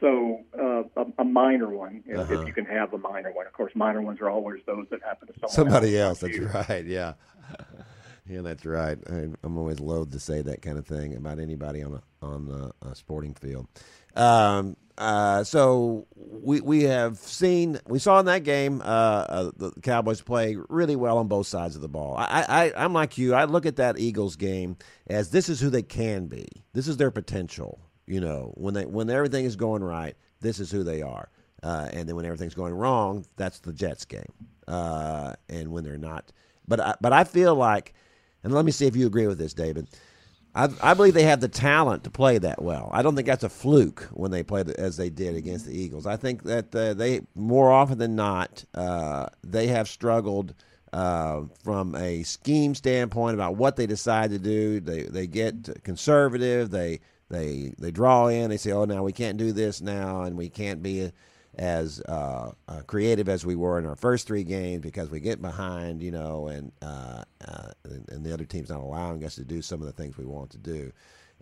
so 0.00 0.40
uh, 0.58 0.82
a, 0.96 1.06
a 1.18 1.24
minor 1.24 1.68
one, 1.68 2.02
if, 2.06 2.18
Uh-huh. 2.18 2.40
if 2.40 2.46
you 2.46 2.52
can 2.52 2.64
have 2.64 2.92
a 2.94 2.98
minor 2.98 3.32
one. 3.32 3.46
Of 3.46 3.52
course, 3.52 3.72
minor 3.74 4.00
ones 4.02 4.20
are 4.20 4.30
always 4.30 4.60
those 4.66 4.86
that 4.90 5.02
happen 5.02 5.28
to 5.28 5.34
someone 5.34 5.50
Somebody 5.50 5.98
else. 5.98 6.22
else. 6.22 6.32
That's 6.32 6.68
right. 6.70 6.84
Yeah. 6.84 7.12
Yeah, 8.28 8.42
that's 8.42 8.64
right. 8.64 8.96
I, 9.10 9.26
I'm 9.42 9.58
always 9.58 9.80
loath 9.80 10.10
to 10.12 10.20
say 10.20 10.40
that 10.42 10.62
kind 10.62 10.78
of 10.78 10.86
thing 10.86 11.16
about 11.16 11.40
anybody 11.40 11.82
on 11.82 11.94
a 11.94 12.24
on 12.24 12.70
a, 12.82 12.86
a 12.90 12.94
sporting 12.94 13.34
field. 13.34 13.66
Um, 14.14 14.76
uh, 14.96 15.42
so 15.42 16.06
we 16.14 16.60
we 16.60 16.84
have 16.84 17.16
seen 17.18 17.80
we 17.88 17.98
saw 17.98 18.20
in 18.20 18.26
that 18.26 18.44
game 18.44 18.82
uh, 18.82 18.84
uh, 18.84 19.50
the 19.56 19.72
Cowboys 19.82 20.20
play 20.20 20.56
really 20.68 20.94
well 20.94 21.18
on 21.18 21.26
both 21.26 21.48
sides 21.48 21.74
of 21.74 21.82
the 21.82 21.88
ball. 21.88 22.14
I, 22.18 22.44
I 22.48 22.84
I'm 22.84 22.92
like 22.92 23.18
you. 23.18 23.34
I 23.34 23.46
look 23.46 23.66
at 23.66 23.76
that 23.76 23.98
Eagles 23.98 24.36
game 24.36 24.76
as 25.08 25.30
this 25.30 25.48
is 25.48 25.58
who 25.60 25.68
they 25.70 25.82
can 25.82 26.26
be. 26.26 26.46
This 26.72 26.86
is 26.86 26.98
their 26.98 27.10
potential. 27.10 27.80
You 28.10 28.20
know, 28.20 28.52
when 28.56 28.74
they 28.74 28.84
when 28.84 29.08
everything 29.08 29.44
is 29.44 29.54
going 29.54 29.84
right, 29.84 30.16
this 30.40 30.58
is 30.58 30.70
who 30.70 30.82
they 30.82 31.00
are. 31.00 31.28
Uh, 31.62 31.88
and 31.92 32.08
then 32.08 32.16
when 32.16 32.24
everything's 32.24 32.54
going 32.54 32.74
wrong, 32.74 33.24
that's 33.36 33.60
the 33.60 33.72
Jets 33.72 34.04
game. 34.04 34.32
Uh, 34.66 35.34
and 35.48 35.70
when 35.70 35.84
they're 35.84 35.96
not, 35.96 36.32
but 36.66 36.80
I, 36.80 36.94
but 37.00 37.12
I 37.12 37.22
feel 37.22 37.54
like, 37.54 37.94
and 38.42 38.52
let 38.52 38.64
me 38.64 38.72
see 38.72 38.86
if 38.86 38.96
you 38.96 39.06
agree 39.06 39.28
with 39.28 39.38
this, 39.38 39.54
David. 39.54 39.86
I, 40.56 40.68
I 40.82 40.94
believe 40.94 41.14
they 41.14 41.22
have 41.22 41.40
the 41.40 41.48
talent 41.48 42.02
to 42.02 42.10
play 42.10 42.38
that 42.38 42.60
well. 42.60 42.90
I 42.92 43.02
don't 43.02 43.14
think 43.14 43.28
that's 43.28 43.44
a 43.44 43.48
fluke 43.48 44.08
when 44.12 44.32
they 44.32 44.42
played 44.42 44.70
as 44.70 44.96
they 44.96 45.08
did 45.08 45.36
against 45.36 45.66
the 45.66 45.78
Eagles. 45.78 46.06
I 46.06 46.16
think 46.16 46.42
that 46.44 46.74
uh, 46.74 46.94
they 46.94 47.20
more 47.36 47.70
often 47.70 47.98
than 47.98 48.16
not 48.16 48.64
uh, 48.74 49.26
they 49.44 49.68
have 49.68 49.88
struggled 49.88 50.54
uh, 50.92 51.42
from 51.62 51.94
a 51.94 52.24
scheme 52.24 52.74
standpoint 52.74 53.34
about 53.34 53.54
what 53.54 53.76
they 53.76 53.86
decide 53.86 54.30
to 54.30 54.38
do. 54.40 54.80
They 54.80 55.02
they 55.02 55.28
get 55.28 55.84
conservative. 55.84 56.70
They 56.70 56.98
they 57.30 57.72
they 57.78 57.90
draw 57.90 58.26
in. 58.26 58.50
They 58.50 58.56
say, 58.56 58.72
oh, 58.72 58.84
now 58.84 59.02
we 59.02 59.12
can't 59.12 59.38
do 59.38 59.52
this 59.52 59.80
now, 59.80 60.22
and 60.22 60.36
we 60.36 60.50
can't 60.50 60.82
be 60.82 61.10
as 61.56 62.00
uh, 62.02 62.52
uh, 62.68 62.80
creative 62.86 63.28
as 63.28 63.44
we 63.44 63.56
were 63.56 63.78
in 63.78 63.86
our 63.86 63.96
first 63.96 64.26
three 64.26 64.44
games 64.44 64.82
because 64.82 65.10
we 65.10 65.20
get 65.20 65.42
behind, 65.42 66.02
you 66.02 66.10
know, 66.10 66.46
and, 66.46 66.72
uh, 66.80 67.22
uh, 67.46 67.70
and 67.84 68.24
the 68.24 68.32
other 68.32 68.44
team's 68.44 68.70
not 68.70 68.80
allowing 68.80 69.24
us 69.24 69.34
to 69.34 69.44
do 69.44 69.60
some 69.60 69.80
of 69.80 69.86
the 69.86 69.92
things 69.92 70.16
we 70.16 70.24
want 70.24 70.50
to 70.50 70.58
do. 70.58 70.92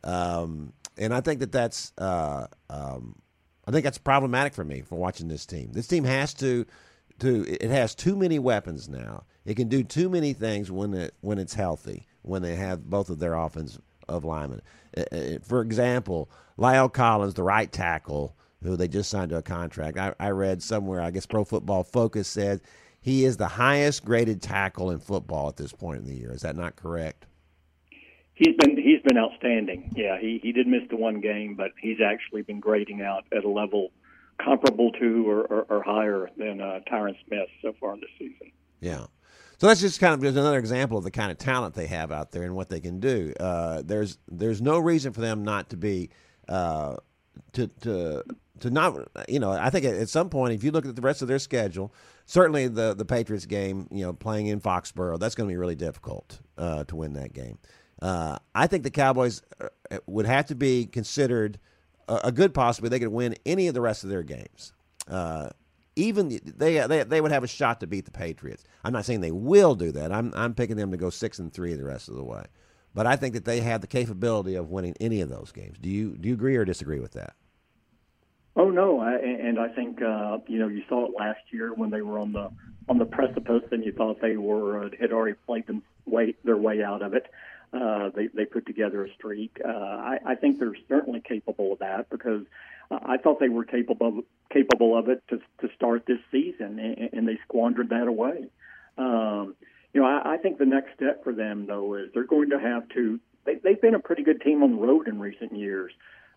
Um, 0.04 0.72
and 0.96 1.12
I 1.12 1.20
think 1.20 1.40
that 1.40 1.52
that's 1.52 1.92
uh, 1.98 2.46
um, 2.70 3.16
I 3.66 3.70
think 3.70 3.84
that's 3.84 3.98
problematic 3.98 4.54
for 4.54 4.64
me 4.64 4.80
for 4.82 4.96
watching 4.96 5.28
this 5.28 5.46
team. 5.46 5.72
This 5.72 5.86
team 5.86 6.04
has 6.04 6.32
to 6.34 6.64
to 7.20 7.44
it 7.48 7.70
has 7.70 7.94
too 7.94 8.16
many 8.16 8.38
weapons 8.38 8.88
now. 8.88 9.24
It 9.44 9.56
can 9.56 9.68
do 9.68 9.82
too 9.82 10.08
many 10.08 10.32
things 10.32 10.70
when 10.70 10.94
it 10.94 11.14
when 11.20 11.38
it's 11.38 11.54
healthy. 11.54 12.06
When 12.22 12.42
they 12.42 12.56
have 12.56 12.90
both 12.90 13.10
of 13.10 13.18
their 13.18 13.34
offense 13.34 13.78
of 14.08 14.24
linemen. 14.24 14.62
Uh, 14.96 15.04
uh, 15.12 15.38
For 15.42 15.60
example, 15.60 16.30
La'el 16.58 16.92
Collins, 16.92 17.34
the 17.34 17.42
right 17.42 17.70
tackle, 17.70 18.36
who 18.62 18.76
they 18.76 18.88
just 18.88 19.10
signed 19.10 19.30
to 19.30 19.36
a 19.36 19.42
contract. 19.42 19.98
I, 19.98 20.14
I 20.18 20.30
read 20.30 20.62
somewhere, 20.62 21.00
I 21.00 21.10
guess 21.10 21.26
Pro 21.26 21.44
Football 21.44 21.84
Focus 21.84 22.28
said 22.28 22.60
he 23.00 23.24
is 23.24 23.36
the 23.36 23.48
highest 23.48 24.04
graded 24.04 24.42
tackle 24.42 24.90
in 24.90 24.98
football 24.98 25.48
at 25.48 25.56
this 25.56 25.72
point 25.72 26.00
in 26.00 26.06
the 26.06 26.14
year. 26.14 26.32
Is 26.32 26.42
that 26.42 26.56
not 26.56 26.76
correct? 26.76 27.26
He's 28.34 28.54
been 28.56 28.76
he's 28.76 29.02
been 29.02 29.18
outstanding. 29.18 29.92
Yeah, 29.96 30.16
he 30.20 30.38
he 30.40 30.52
did 30.52 30.68
miss 30.68 30.82
the 30.90 30.96
one 30.96 31.20
game, 31.20 31.56
but 31.56 31.72
he's 31.80 31.98
actually 32.00 32.42
been 32.42 32.60
grading 32.60 33.02
out 33.02 33.24
at 33.36 33.44
a 33.44 33.48
level 33.48 33.90
comparable 34.40 34.92
to 34.92 35.28
or, 35.28 35.40
or, 35.40 35.66
or 35.68 35.82
higher 35.82 36.30
than 36.36 36.60
uh, 36.60 36.80
Tyron 36.90 37.16
Smith 37.26 37.48
so 37.62 37.74
far 37.80 37.94
in 37.94 38.00
this 38.00 38.10
season. 38.16 38.52
Yeah. 38.80 39.06
So 39.58 39.66
that's 39.66 39.80
just 39.80 39.98
kind 39.98 40.14
of 40.14 40.22
just 40.22 40.36
another 40.36 40.58
example 40.58 40.98
of 40.98 41.04
the 41.04 41.10
kind 41.10 41.32
of 41.32 41.38
talent 41.38 41.74
they 41.74 41.88
have 41.88 42.12
out 42.12 42.30
there 42.30 42.44
and 42.44 42.54
what 42.54 42.68
they 42.68 42.80
can 42.80 43.00
do. 43.00 43.34
Uh, 43.38 43.82
there's 43.84 44.18
there's 44.28 44.62
no 44.62 44.78
reason 44.78 45.12
for 45.12 45.20
them 45.20 45.42
not 45.42 45.70
to 45.70 45.76
be 45.76 46.10
uh, 46.48 46.96
to 47.52 47.66
to 47.80 48.22
to 48.60 48.70
not 48.70 48.96
you 49.28 49.40
know 49.40 49.50
I 49.50 49.70
think 49.70 49.84
at, 49.84 50.08
some 50.08 50.30
point 50.30 50.54
if 50.54 50.62
you 50.62 50.70
look 50.70 50.86
at 50.86 50.94
the 50.94 51.02
rest 51.02 51.22
of 51.22 51.28
their 51.28 51.40
schedule, 51.40 51.92
certainly 52.24 52.68
the 52.68 52.94
the 52.94 53.04
Patriots 53.04 53.46
game 53.46 53.88
you 53.90 54.04
know 54.04 54.12
playing 54.12 54.46
in 54.46 54.60
Foxborough 54.60 55.18
that's 55.18 55.34
going 55.34 55.48
to 55.48 55.52
be 55.52 55.56
really 55.56 55.76
difficult 55.76 56.38
uh, 56.56 56.84
to 56.84 56.94
win 56.94 57.14
that 57.14 57.32
game. 57.32 57.58
Uh, 58.00 58.38
I 58.54 58.68
think 58.68 58.84
the 58.84 58.90
Cowboys 58.90 59.42
uh, 59.60 59.98
would 60.06 60.26
have 60.26 60.46
to 60.46 60.54
be 60.54 60.86
considered 60.86 61.58
a, 62.06 62.20
a 62.24 62.32
good 62.32 62.54
possibility 62.54 62.96
they 62.96 63.04
could 63.04 63.12
win 63.12 63.34
any 63.44 63.66
of 63.66 63.74
the 63.74 63.80
rest 63.80 64.04
of 64.04 64.10
their 64.10 64.22
games. 64.22 64.72
Even 65.98 66.40
they, 66.44 66.86
they 66.86 67.02
they 67.02 67.20
would 67.20 67.32
have 67.32 67.42
a 67.42 67.48
shot 67.48 67.80
to 67.80 67.86
beat 67.86 68.04
the 68.04 68.12
Patriots. 68.12 68.64
I'm 68.84 68.92
not 68.92 69.04
saying 69.04 69.20
they 69.20 69.32
will 69.32 69.74
do 69.74 69.90
that. 69.92 70.12
I'm 70.12 70.32
I'm 70.36 70.54
picking 70.54 70.76
them 70.76 70.92
to 70.92 70.96
go 70.96 71.10
six 71.10 71.40
and 71.40 71.52
three 71.52 71.74
the 71.74 71.84
rest 71.84 72.08
of 72.08 72.14
the 72.14 72.22
way. 72.22 72.44
But 72.94 73.06
I 73.06 73.16
think 73.16 73.34
that 73.34 73.44
they 73.44 73.60
have 73.60 73.80
the 73.80 73.86
capability 73.86 74.54
of 74.54 74.70
winning 74.70 74.94
any 75.00 75.20
of 75.20 75.28
those 75.28 75.50
games. 75.52 75.76
Do 75.78 75.88
you 75.88 76.16
do 76.16 76.28
you 76.28 76.34
agree 76.34 76.56
or 76.56 76.64
disagree 76.64 77.00
with 77.00 77.12
that? 77.12 77.34
Oh 78.54 78.70
no, 78.70 79.00
I, 79.00 79.14
and 79.14 79.58
I 79.58 79.68
think 79.68 80.00
uh, 80.02 80.38
you 80.46 80.58
know 80.58 80.68
you 80.68 80.82
saw 80.88 81.06
it 81.06 81.12
last 81.18 81.40
year 81.50 81.72
when 81.74 81.90
they 81.90 82.02
were 82.02 82.18
on 82.18 82.32
the 82.32 82.50
on 82.88 82.98
the 82.98 83.04
precipice, 83.04 83.64
and 83.70 83.84
you 83.84 83.92
thought 83.92 84.20
they 84.20 84.36
were 84.36 84.84
uh, 84.84 84.88
had 85.00 85.12
already 85.12 85.36
played 85.46 85.66
them 85.66 85.82
way 86.06 86.34
their 86.44 86.56
way 86.56 86.82
out 86.82 87.02
of 87.02 87.14
it. 87.14 87.26
Uh, 87.72 88.10
they 88.14 88.28
they 88.28 88.44
put 88.44 88.66
together 88.66 89.04
a 89.04 89.12
streak. 89.14 89.60
Uh, 89.64 89.68
I, 89.68 90.18
I 90.26 90.34
think 90.34 90.58
they're 90.58 90.76
certainly 90.88 91.20
capable 91.20 91.72
of 91.74 91.80
that 91.80 92.08
because 92.08 92.42
uh, 92.90 92.98
I 93.04 93.18
thought 93.18 93.40
they 93.40 93.48
were 93.48 93.64
capable 93.64 94.22
capable 94.52 94.96
of 94.96 95.08
it 95.08 95.22
to 95.28 95.38
to 95.60 95.74
start 95.74 96.04
this 96.06 96.18
season, 96.30 96.78
and, 96.78 97.10
and 97.12 97.28
they 97.28 97.38
squandered 97.44 97.90
that 97.90 98.06
away. 98.08 98.46
Um, 98.96 99.54
you 99.92 100.00
know, 100.00 100.06
I, 100.06 100.34
I 100.34 100.36
think 100.38 100.58
the 100.58 100.66
next 100.66 100.94
step 100.94 101.24
for 101.24 101.32
them 101.32 101.66
though 101.66 101.94
is 101.94 102.10
they're 102.14 102.24
going 102.24 102.50
to 102.50 102.58
have 102.58 102.88
to. 102.90 103.20
They, 103.44 103.54
they've 103.62 103.80
been 103.80 103.94
a 103.94 104.00
pretty 104.00 104.22
good 104.22 104.40
team 104.42 104.62
on 104.62 104.72
the 104.72 104.78
road 104.78 105.08
in 105.08 105.18
recent 105.18 105.56
years. 105.56 105.92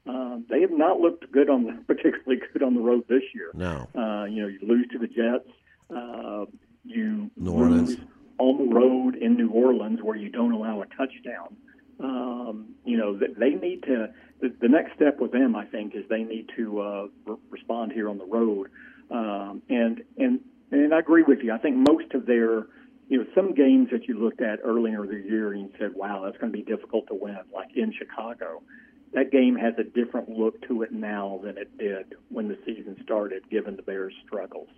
Um, 0.07 0.45
they 0.49 0.61
have 0.61 0.71
not 0.71 0.99
looked 0.99 1.31
good 1.31 1.49
on 1.49 1.63
the, 1.65 1.73
particularly 1.87 2.41
good 2.53 2.63
on 2.63 2.73
the 2.75 2.81
road 2.81 3.03
this 3.07 3.23
year. 3.33 3.51
No. 3.53 3.87
Uh, 3.95 4.25
you 4.25 4.41
know, 4.41 4.47
you 4.47 4.59
lose 4.61 4.87
to 4.91 4.99
the 4.99 5.07
Jets. 5.07 5.49
Uh, 5.89 6.45
you 6.83 7.29
New 7.35 7.51
Orleans. 7.51 7.89
lose 7.89 7.99
on 8.39 8.69
the 8.69 8.73
road 8.73 9.15
in 9.15 9.35
New 9.35 9.49
Orleans 9.49 9.99
where 10.01 10.15
you 10.15 10.29
don't 10.29 10.51
allow 10.53 10.81
a 10.81 10.85
touchdown. 10.87 11.55
Um, 11.99 12.75
you 12.83 12.97
know, 12.97 13.17
th- 13.17 13.35
they 13.37 13.51
need 13.51 13.83
to. 13.83 14.11
The, 14.41 14.67
next 14.67 14.95
step 14.95 15.19
with 15.19 15.31
them, 15.31 15.55
I 15.55 15.65
think, 15.65 15.95
is 15.95 16.03
they 16.09 16.23
need 16.23 16.49
to 16.57 16.81
uh, 16.81 17.07
re- 17.25 17.35
respond 17.49 17.91
here 17.91 18.09
on 18.09 18.17
the 18.17 18.25
road. 18.25 18.69
Um, 19.11 19.61
and 19.69 20.01
and 20.17 20.39
and 20.71 20.93
I 20.93 20.99
agree 20.99 21.23
with 21.23 21.39
you. 21.43 21.51
I 21.53 21.57
think 21.57 21.75
most 21.75 22.13
of 22.13 22.25
their, 22.25 22.67
you 23.07 23.17
know, 23.19 23.25
some 23.35 23.53
games 23.53 23.89
that 23.91 24.07
you 24.07 24.17
looked 24.17 24.41
at 24.41 24.59
earlier 24.63 25.03
in 25.03 25.11
the 25.11 25.29
year 25.29 25.53
and 25.53 25.61
you 25.63 25.69
said, 25.77 25.93
"Wow, 25.95 26.23
that's 26.25 26.37
going 26.37 26.51
to 26.51 26.57
be 26.57 26.63
difficult 26.63 27.07
to 27.07 27.15
win," 27.15 27.37
like 27.53 27.69
in 27.75 27.93
Chicago. 27.93 28.61
that 29.13 29.31
game 29.31 29.55
has 29.55 29.73
a 29.77 29.83
different 29.83 30.29
look 30.29 30.65
to 30.67 30.83
it 30.83 30.91
now 30.91 31.39
than 31.43 31.57
it 31.57 31.77
did 31.77 32.15
when 32.29 32.47
the 32.47 32.57
season 32.65 32.95
started, 33.03 33.43
given 33.49 33.75
the 33.75 33.81
Bears' 33.81 34.13
struggles. 34.25 34.69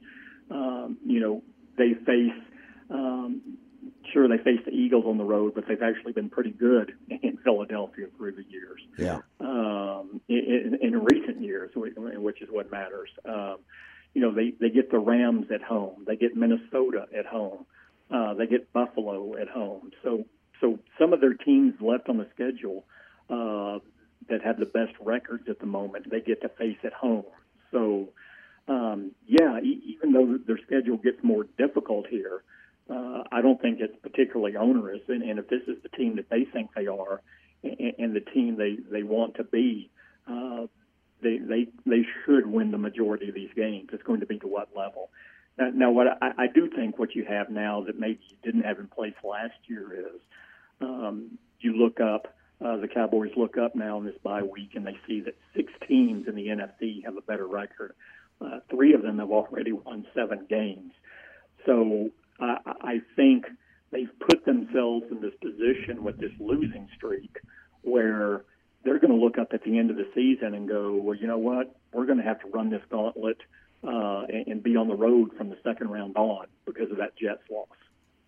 Um, 0.50 0.98
you 1.06 1.20
know, 1.20 1.44
they 1.78 1.94
face, 2.06 2.42
um, 2.90 3.42
sure, 4.12 4.28
they 4.28 4.42
face 4.44 4.60
the 4.66 4.72
Eagles 4.72 5.06
on 5.06 5.18
the 5.18 5.24
road, 5.24 5.54
but 5.56 5.66
they've 5.68 5.82
actually 5.82 6.14
been 6.14 6.30
pretty 6.30 6.52
good 6.52 6.94
in 7.10 7.38
Philadelphia 7.44 8.08
through 8.18 8.34
the 8.34 8.46
years. 8.50 8.82
Yeah. 8.98 9.20
Um, 9.40 10.22
in, 10.28 10.78
in 10.82 11.04
recent 11.04 11.42
years, 11.42 11.72
which 11.76 12.42
is 12.42 12.50
what 12.52 12.72
matters. 12.72 13.10
Um, 13.26 13.58
you 14.14 14.22
know, 14.22 14.32
they, 14.34 14.54
they 14.60 14.70
get 14.70 14.92
the 14.92 15.00
Rams 15.00 15.48
at 15.54 15.62
home, 15.62 16.04
they 16.06 16.16
get 16.16 16.36
Minnesota 16.36 17.08
at 17.18 17.26
home, 17.26 17.66
uh, 18.12 18.36
they 18.36 18.46
get 18.46 18.72
Buffalo 18.72 19.36
at 19.38 19.48
home. 19.48 19.92
So, 20.04 20.26
so 20.62 20.80
some 21.00 21.14
of 21.14 21.22
their 21.22 21.34
teams 21.34 21.74
left 21.82 22.10
on 22.10 22.18
the 22.18 22.28
schedule 22.34 22.86
uh, 23.30 23.80
that 24.30 24.44
have 24.44 24.60
the 24.60 24.66
best 24.66 24.94
records 25.02 25.50
at 25.50 25.60
the 25.60 25.66
moment, 25.66 26.10
they 26.10 26.22
get 26.22 26.42
to 26.42 26.50
face 26.50 26.78
at 26.84 26.94
home. 26.94 27.26
So, 27.72 28.10
um, 28.68 29.12
yeah, 29.28 29.60
e- 29.60 29.96
even 29.98 30.14
though 30.14 30.38
their 30.46 30.60
schedule 30.66 30.98
gets 30.98 31.18
more 31.24 31.46
difficult 31.58 32.08
here, 32.08 32.44
uh, 32.44 32.63
I 32.90 33.42
don't 33.42 33.62
think 33.62 33.80
it's 33.80 33.96
particularly 34.02 34.56
onerous. 34.56 35.02
And, 35.08 35.24
and 35.24 35.40
if 35.40 35.48
this 35.48 35.64
is 35.68 35.82
the 35.82 35.90
team 35.90 36.18
that 36.18 36.30
they 36.30 36.46
think 36.46 36.70
they 36.76 36.88
are, 36.88 37.22
and, 37.64 37.94
and 37.98 38.16
the 38.16 38.20
team 38.20 38.58
they 38.58 38.78
they 38.92 39.04
want 39.04 39.36
to 39.36 39.44
be, 39.44 39.90
uh, 40.28 40.68
they 41.22 41.38
they 41.38 41.68
they 41.86 42.06
should 42.26 42.46
win 42.46 42.72
the 42.72 42.78
majority 42.78 43.30
of 43.30 43.36
these 43.36 43.52
games. 43.56 43.90
It's 43.94 44.04
going 44.04 44.20
to 44.20 44.26
be 44.26 44.40
to 44.40 44.48
what 44.48 44.70
level. 44.76 45.10
Now, 45.58 45.70
now 45.74 45.92
what 45.92 46.08
I, 46.22 46.32
I 46.38 46.48
do 46.48 46.70
think 46.70 47.00
what 47.00 47.16
you 47.16 47.26
have 47.26 47.50
now 47.50 47.82
that 47.82 48.00
maybe 48.00 48.20
you 48.30 48.38
didn't 48.44 48.64
have 48.64 48.80
in 48.80 48.88
place 48.88 49.16
last 49.24 49.56
year 49.68 49.94
is 49.94 50.22
um, 50.82 51.38
you 51.60 51.76
look 51.76 52.00
up 52.00 52.36
uh, 52.64 52.78
the 52.78 52.88
Cowboys 52.88 53.32
look 53.36 53.58
up 53.58 53.76
now 53.76 53.98
in 53.98 54.06
this 54.06 54.18
bye 54.24 54.44
week 54.44 54.72
and 54.76 54.86
they 54.86 54.98
see 55.08 55.22
that 55.22 55.36
six 55.56 55.72
teams 55.88 56.28
in 56.28 56.36
the 56.36 56.48
NFC 56.48 57.04
have 57.04 57.18
a 57.18 57.22
better 57.22 57.48
record. 57.48 57.94
Uh, 58.40 58.60
three 58.70 58.94
of 58.94 59.02
them 59.02 59.20
have 59.20 59.32
already 59.32 59.72
won 59.72 60.06
seven 60.14 60.46
games. 60.50 60.92
So 61.66 62.10
uh, 62.40 62.58
I 62.66 63.02
think 63.16 63.46
they've 63.92 64.12
put 64.20 64.46
themselves 64.46 65.06
in 65.12 65.22
this 65.22 65.34
position 65.42 66.04
with 66.04 66.18
this 66.20 66.32
losing 66.40 66.88
streak 66.96 67.38
where 67.82 68.44
they're 68.84 69.00
going 69.00 69.18
to 69.18 69.24
look 69.24 69.38
up 69.38 69.54
at 69.54 69.64
the 69.64 69.78
end 69.78 69.92
of 69.92 69.98
the 69.98 70.08
season 70.14 70.54
and 70.54 70.68
go, 70.68 70.96
well, 70.96 71.16
you 71.16 71.28
know 71.28 71.38
what? 71.38 71.76
We're 71.94 72.06
going 72.06 72.18
to 72.18 72.24
have 72.24 72.42
to 72.42 72.48
run 72.48 72.70
this 72.70 72.82
gauntlet 72.90 73.38
uh, 73.84 74.24
and, 74.30 74.48
and 74.48 74.64
be 74.64 74.76
on 74.76 74.88
the 74.88 74.96
road 74.96 75.32
from 75.38 75.50
the 75.50 75.58
second 75.64 75.90
round 75.90 76.16
on 76.18 76.48
because 76.66 76.92
of 76.92 76.98
that 76.98 77.16
Jets 77.18 77.44
loss. 77.50 77.68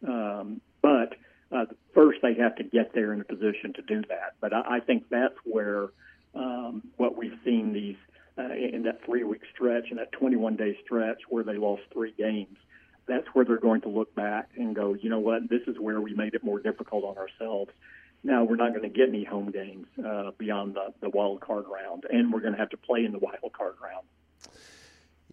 Um, 0.08 0.62
but 0.82 1.16
uh, 1.52 1.66
first, 1.94 2.20
they 2.22 2.36
have 2.36 2.56
to 2.58 2.64
get 2.64 2.94
there 2.94 3.14
in 3.14 3.22
a 3.22 3.24
position 3.24 3.74
to 3.76 3.82
do 3.82 4.02
that. 4.10 4.36
But 4.40 4.54
I, 4.54 4.78
I 4.78 4.80
think 4.80 5.06
that's 5.10 5.36
where 5.44 5.90
um, 6.34 6.84
what 6.98 7.18
we've 7.18 7.38
seen 7.44 7.74
these 7.74 7.96
uh, 8.38 8.54
in 8.54 8.84
that 8.84 9.04
three 9.06 9.24
week 9.24 9.42
stretch 9.54 9.86
and 9.90 10.00
that 10.00 10.12
21 10.14 10.56
day 10.56 10.78
stretch 10.84 11.22
where 11.30 11.44
they 11.44 11.58
lost 11.58 11.84
three 11.94 12.14
games. 12.18 12.58
That's 13.08 13.28
where 13.34 13.46
they're 13.46 13.58
going 13.58 13.82
to 13.82 13.90
look 13.90 14.14
back 14.16 14.50
and 14.58 14.76
go, 14.76 14.94
you 14.94 15.10
know 15.10 15.20
what, 15.20 15.50
this 15.50 15.62
is 15.68 15.78
where 15.80 16.02
we 16.02 16.14
made 16.14 16.34
it 16.34 16.44
more 16.44 16.60
difficult 16.60 17.04
on 17.04 17.18
ourselves. 17.18 17.72
Now 18.24 18.44
we're 18.44 18.56
not 18.56 18.72
going 18.72 18.82
to 18.82 18.90
get 18.90 19.10
any 19.10 19.24
home 19.24 19.52
games 19.52 19.86
uh, 20.04 20.32
beyond 20.38 20.76
the, 20.76 20.94
the 21.02 21.10
wild 21.10 21.42
card 21.42 21.66
round, 21.72 22.06
and 22.10 22.34
we're 22.34 22.40
going 22.42 22.54
to 22.54 22.60
have 22.60 22.70
to 22.70 22.78
play 22.78 23.06
in 23.06 23.12
the 23.12 23.20
wild 23.20 23.54
card 23.54 23.76
round. 23.82 24.06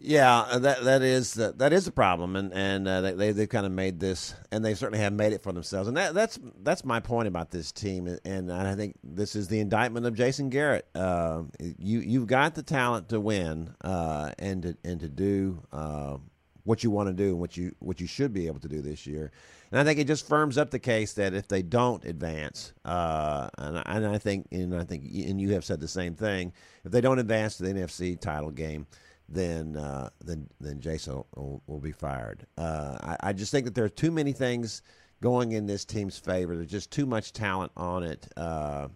Yeah, 0.05 0.41
uh, 0.41 0.59
that 0.59 0.83
that 0.83 1.02
is 1.02 1.38
uh, 1.38 1.52
that 1.59 1.73
is 1.73 1.87
a 1.87 1.93
problem, 1.93 2.35
and 2.35 2.52
and 2.52 2.88
uh, 2.88 3.00
they 3.12 3.31
they've 3.31 3.49
kind 3.49 3.64
of 3.64 3.71
made 3.71 4.00
this, 4.00 4.35
and 4.50 4.64
they 4.64 4.75
certainly 4.75 4.99
have 4.99 5.12
made 5.12 5.33
it 5.33 5.45
for 5.45 5.52
themselves, 5.52 5.87
and 5.87 5.97
that 5.97 6.12
that's 6.12 6.41
that's 6.64 6.85
my 6.85 6.99
point 6.99 7.29
about 7.29 7.52
this 7.52 7.71
team, 7.71 8.19
and 8.25 8.52
I 8.52 8.75
think 8.75 8.97
this 9.05 9.37
is 9.37 9.47
the 9.47 9.61
indictment 9.61 10.05
of 10.05 10.14
Jason 10.14 10.50
Garrett. 10.50 10.88
Uh, 10.93 11.45
you 11.61 12.00
you've 12.00 12.26
got 12.26 12.57
the 12.57 12.64
talent 12.64 13.11
to 13.11 13.21
win, 13.21 13.76
uh, 13.83 14.33
and 14.41 14.62
to 14.64 14.76
and 14.85 14.99
to 14.99 15.09
do 15.09 15.62
uh, 15.73 16.17
what 16.64 16.85
you 16.85 16.90
want 16.90 17.09
to 17.09 17.12
do, 17.12 17.31
and 17.31 17.40
what 17.40 17.57
you 17.57 17.75
what 17.81 18.00
you 18.00 18.07
should 18.07 18.33
be 18.33 18.47
able 18.47 18.61
to 18.61 18.69
do 18.69 18.81
this 18.81 19.07
year, 19.07 19.31
and 19.71 19.81
I 19.81 19.85
think 19.85 19.99
it 19.99 20.07
just 20.07 20.26
firms 20.26 20.59
up 20.59 20.71
the 20.71 20.78
case 20.78 21.12
that 21.14 21.35
if 21.35 21.49
they 21.49 21.62
don't 21.62 22.04
advance, 22.04 22.73
and, 22.85 23.50
and 23.85 24.07
I 24.07 24.19
think 24.19 24.49
and 24.52 24.75
I 24.75 24.85
think 24.85 25.04
and 25.04 25.40
you 25.40 25.52
have 25.54 25.64
said 25.64 25.81
the 25.81 25.88
same 25.88 26.14
thing, 26.14 26.52
if 26.84 26.93
they 26.93 27.00
don't 27.00 27.19
advance 27.19 27.56
to 27.56 27.65
the 27.65 27.73
NFC 27.73 28.21
title 28.21 28.50
game 28.50 28.87
then 29.32 29.76
uh, 29.76 30.10
then 30.25 30.49
then 30.60 30.80
Jason 30.80 31.25
will, 31.34 31.63
will 31.67 31.80
be 31.80 31.93
fired. 31.93 32.47
Uh, 32.58 32.99
I, 33.02 33.28
I, 33.28 33.32
just 33.32 33.50
think 33.50 33.65
that 33.65 33.75
there 33.75 33.84
are 33.84 33.89
too 33.91 34.10
many 34.10 34.32
things 34.32 34.82
going 35.21 35.52
in 35.52 35.67
this 35.67 35.84
team's 35.84 36.19
favor. 36.19 36.54
There's 36.54 36.71
just 36.71 36.91
too 36.91 37.06
much 37.06 37.32
talent 37.32 37.73
on 37.76 38.02
it, 38.02 38.28
uh, 38.37 38.89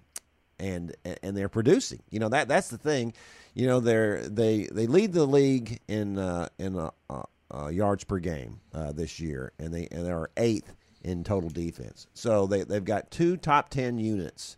and 0.59 0.95
and 1.23 1.37
they're 1.37 1.49
producing. 1.49 2.03
You 2.11 2.21
know 2.21 2.29
that 2.29 2.49
that's 2.49 2.69
the 2.69 2.79
thing. 2.79 3.15
You 3.55 3.67
know 3.67 3.81
they're 3.81 4.29
they 4.29 4.69
they 4.71 4.87
lead 4.87 5.13
the 5.13 5.27
league 5.27 5.81
in 5.89 6.19
uh, 6.19 6.49
in 6.59 6.91
uh, 7.51 7.65
uh, 7.65 7.69
yards 7.69 8.05
per 8.05 8.19
game 8.19 8.61
this 8.95 9.21
year, 9.21 9.53
and 9.59 9.73
they 9.73 9.89
and 9.91 10.07
they 10.07 10.11
are 10.11 10.31
eighth 10.37 10.75
in 11.03 11.25
total 11.25 11.51
defense. 11.51 12.07
So 12.15 12.47
they 12.47 12.63
they've 12.63 12.85
got 12.85 13.11
two 13.11 13.37
top 13.37 13.71
ten 13.71 13.99
units 13.99 14.57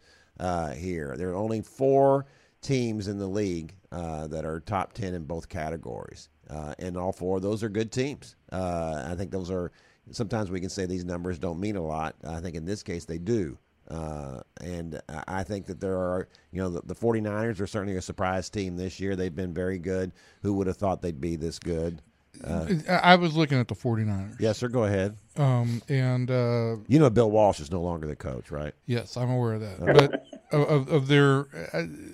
here. 0.77 1.17
There 1.17 1.31
are 1.31 1.37
only 1.37 1.61
four 1.63 2.27
teams 2.61 3.09
in 3.09 3.19
the 3.19 3.27
league 3.27 3.75
uh, 3.93 4.27
that 4.29 4.45
are 4.45 4.61
top 4.61 4.93
10 4.93 5.15
in 5.15 5.25
both 5.25 5.49
categories. 5.49 6.29
Uh, 6.51 6.75
and 6.79 6.97
all 6.97 7.13
four 7.13 7.37
of 7.37 7.43
those 7.43 7.63
are 7.63 7.69
good 7.69 7.93
teams. 7.93 8.37
Uh, 8.51 9.05
I 9.07 9.15
think 9.15 9.31
those 9.31 9.51
are, 9.51 9.71
sometimes 10.11 10.51
we 10.51 10.61
can 10.61 10.71
say 10.71 10.87
these 10.87 11.05
numbers 11.05 11.39
don't 11.39 11.61
mean 11.61 11.77
a 11.77 11.85
lot. 11.85 12.17
I 12.27 12.41
think 12.41 12.57
in 12.57 12.65
this 12.65 12.83
case 12.83 13.05
they 13.05 13.19
do. 13.19 13.59
Uh, 13.91 14.41
and 14.61 15.01
I 15.27 15.45
think 15.45 15.65
that 15.67 15.81
there 15.81 15.97
are, 15.97 16.29
you 16.53 16.61
know, 16.61 16.69
the, 16.69 16.83
the 16.83 16.95
49ers 16.95 17.59
are 17.61 17.67
certainly 17.67 17.97
a 17.97 18.03
surprise 18.03 18.51
team 18.51 18.77
this 18.77 19.01
year. 19.01 19.17
They've 19.17 19.35
been 19.35 19.55
very 19.55 19.79
good. 19.79 20.13
Who 20.43 20.55
would 20.55 20.67
have 20.67 20.77
thought 20.77 21.01
they'd 21.01 21.21
be 21.21 21.37
this 21.37 21.59
good? 21.59 22.03
Uh, 22.45 22.67
I 22.89 23.17
was 23.17 23.37
looking 23.37 23.59
at 23.59 23.69
the 23.69 23.75
49ers. 23.75 24.41
Yes, 24.41 24.59
sir. 24.59 24.69
Go 24.69 24.85
ahead. 24.85 25.17
Um, 25.37 25.83
and 25.89 26.31
uh, 26.31 26.77
you 26.87 26.99
know, 26.99 27.11
Bill 27.11 27.31
Walsh 27.31 27.61
is 27.61 27.71
no 27.71 27.81
longer 27.81 28.07
the 28.07 28.17
coach, 28.17 28.51
right? 28.51 28.75
Yes, 28.87 29.17
I'm 29.17 29.31
aware 29.31 29.55
of 29.55 29.61
that. 29.61 29.81
But 29.81 30.25
of, 30.53 30.89
of 30.89 31.09
their, 31.09 31.47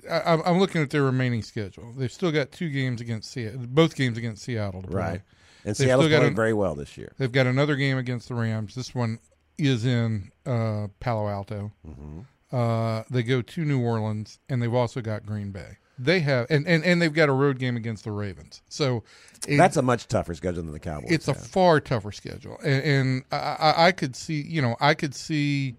I, 0.09 0.51
am 0.51 0.59
looking 0.59 0.83
at 0.83 0.91
their 0.91 1.03
remaining 1.03 1.43
schedule. 1.43 1.93
They've 1.97 2.13
still 2.13 2.33
got 2.33 2.53
two 2.53 2.71
games 2.71 3.01
against 3.01 3.33
Seattle, 3.33 3.61
both 3.69 3.97
games 3.97 4.19
against 4.19 4.43
Seattle, 4.43 4.83
right? 4.89 5.21
And 5.65 5.75
they've 5.75 5.77
Seattle's 5.77 6.09
playing 6.09 6.35
very 6.35 6.53
well 6.53 6.75
this 6.75 6.97
year. 6.97 7.13
They've 7.19 7.33
got 7.33 7.47
another 7.47 7.77
game 7.77 7.97
against 7.97 8.29
the 8.29 8.35
Rams. 8.35 8.75
This 8.75 8.95
one 8.95 9.19
is 9.57 9.87
in 9.87 10.31
uh, 10.45 10.89
Palo 11.01 11.29
Alto. 11.29 11.73
Mm-hmm. 11.87 12.21
Uh, 12.55 13.03
they 13.11 13.23
go 13.23 13.43
to 13.43 13.65
New 13.65 13.81
Orleans, 13.81 14.39
and 14.49 14.63
they've 14.63 14.73
also 14.73 15.01
got 15.01 15.25
Green 15.25 15.51
Bay. 15.51 15.79
They 15.99 16.21
have, 16.21 16.47
and, 16.51 16.67
and, 16.67 16.85
and 16.85 17.01
they've 17.01 17.13
got 17.13 17.29
a 17.29 17.33
road 17.33 17.59
game 17.59 17.77
against 17.77 18.03
the 18.03 18.11
Ravens. 18.11 18.63
So 18.69 19.05
it, 19.47 19.57
that's 19.57 19.77
a 19.77 19.83
much 19.83 20.09
tougher 20.09 20.35
schedule 20.35 20.63
than 20.65 20.73
the 20.73 20.81
Cowboys. 20.81 21.13
It's 21.13 21.27
have. 21.27 21.37
a 21.37 21.39
far 21.39 21.81
tougher 21.81 22.11
schedule, 22.11 22.59
and, 22.65 22.83
and 22.83 23.25
I, 23.31 23.75
I, 23.77 23.93
could 23.93 24.17
see, 24.17 24.43
you 24.43 24.61
know, 24.61 24.77
I 24.81 24.95
could 24.95 25.15
see. 25.15 25.77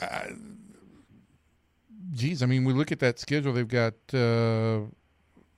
Uh, 0.00 0.26
geez, 2.12 2.42
I 2.42 2.46
mean, 2.46 2.64
we 2.64 2.74
look 2.74 2.92
at 2.92 2.98
that 2.98 3.18
schedule. 3.18 3.54
They've 3.54 3.66
got 3.66 3.94
uh, 4.12 4.80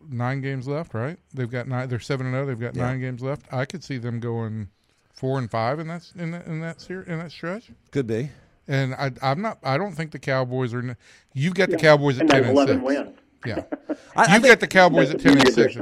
nine 0.09 0.41
games 0.41 0.69
left, 0.69 0.95
right? 0.95 1.19
They've 1.35 1.51
got 1.51 1.67
nine. 1.67 1.89
They're 1.89 1.99
seven 1.99 2.27
and 2.27 2.35
zero. 2.35 2.45
Oh. 2.45 2.47
They've 2.47 2.61
got 2.61 2.77
yeah. 2.77 2.83
nine 2.83 3.01
games 3.01 3.23
left. 3.23 3.53
I 3.53 3.65
could 3.65 3.83
see 3.83 3.99
them 3.99 4.21
going 4.21 4.69
four 5.15 5.39
and 5.39 5.51
five 5.51 5.81
in 5.81 5.89
that 5.89 6.11
in 6.17 6.31
that 6.31 6.47
in 6.47 6.61
that, 6.61 6.89
in 6.89 7.19
that 7.19 7.33
stretch. 7.33 7.71
Could 7.91 8.07
be. 8.07 8.31
And 8.69 8.95
I, 8.95 9.13
I'm 9.23 9.41
not. 9.41 9.59
I 9.63 9.79
don't 9.79 9.93
think 9.93 10.11
the 10.11 10.19
Cowboys 10.19 10.75
are. 10.75 10.97
You've 11.35 11.55
got 11.57 11.71
the 11.71 11.77
Cowboys 11.77 12.17
at 12.17 12.23
and 12.23 12.31
ten 12.31 12.45
and 12.45 12.69
six. 12.69 12.83
Wins. 12.83 13.19
Yeah, 13.45 13.63
I, 14.17 14.35
you've 14.35 14.45
got 14.45 14.61
the 14.61 14.67
Cowboys 14.67 15.11
at 15.11 15.21
ten 15.21 15.39
and 15.39 15.53
six. 15.53 15.77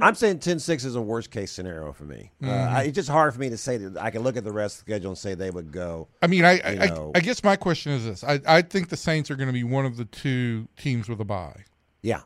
I'm 0.00 0.14
saying 0.14 0.40
10-6 0.40 0.84
is 0.84 0.96
a 0.96 1.00
worst 1.00 1.30
case 1.30 1.50
scenario 1.50 1.92
for 1.92 2.04
me. 2.04 2.30
Uh, 2.42 2.46
mm-hmm. 2.46 2.54
Uh, 2.54 2.78
I, 2.78 2.82
it's 2.82 2.94
just 2.94 3.08
hard 3.08 3.32
for 3.32 3.40
me 3.40 3.48
to 3.48 3.56
say 3.56 3.78
that 3.78 3.96
I 3.96 4.10
can 4.10 4.22
look 4.22 4.36
at 4.36 4.44
the 4.44 4.52
rest 4.52 4.80
of 4.80 4.84
the 4.84 4.92
schedule 4.92 5.10
and 5.10 5.18
say 5.18 5.34
they 5.34 5.50
would 5.50 5.72
go. 5.72 6.08
I 6.20 6.26
mean, 6.26 6.44
I 6.44 6.60
I, 6.64 7.10
I, 7.14 7.20
guess 7.20 7.42
my 7.42 7.56
question 7.56 7.92
is 7.92 8.04
this: 8.04 8.24
I 8.24 8.40
I 8.46 8.62
think 8.62 8.90
the 8.90 8.96
Saints 8.96 9.30
are 9.30 9.36
going 9.36 9.48
to 9.48 9.52
be 9.52 9.64
one 9.64 9.86
of 9.86 9.96
the 9.96 10.04
two 10.04 10.68
teams 10.76 11.08
with 11.08 11.20
a 11.20 11.24
bye. 11.24 11.64
Yeah, 12.02 12.22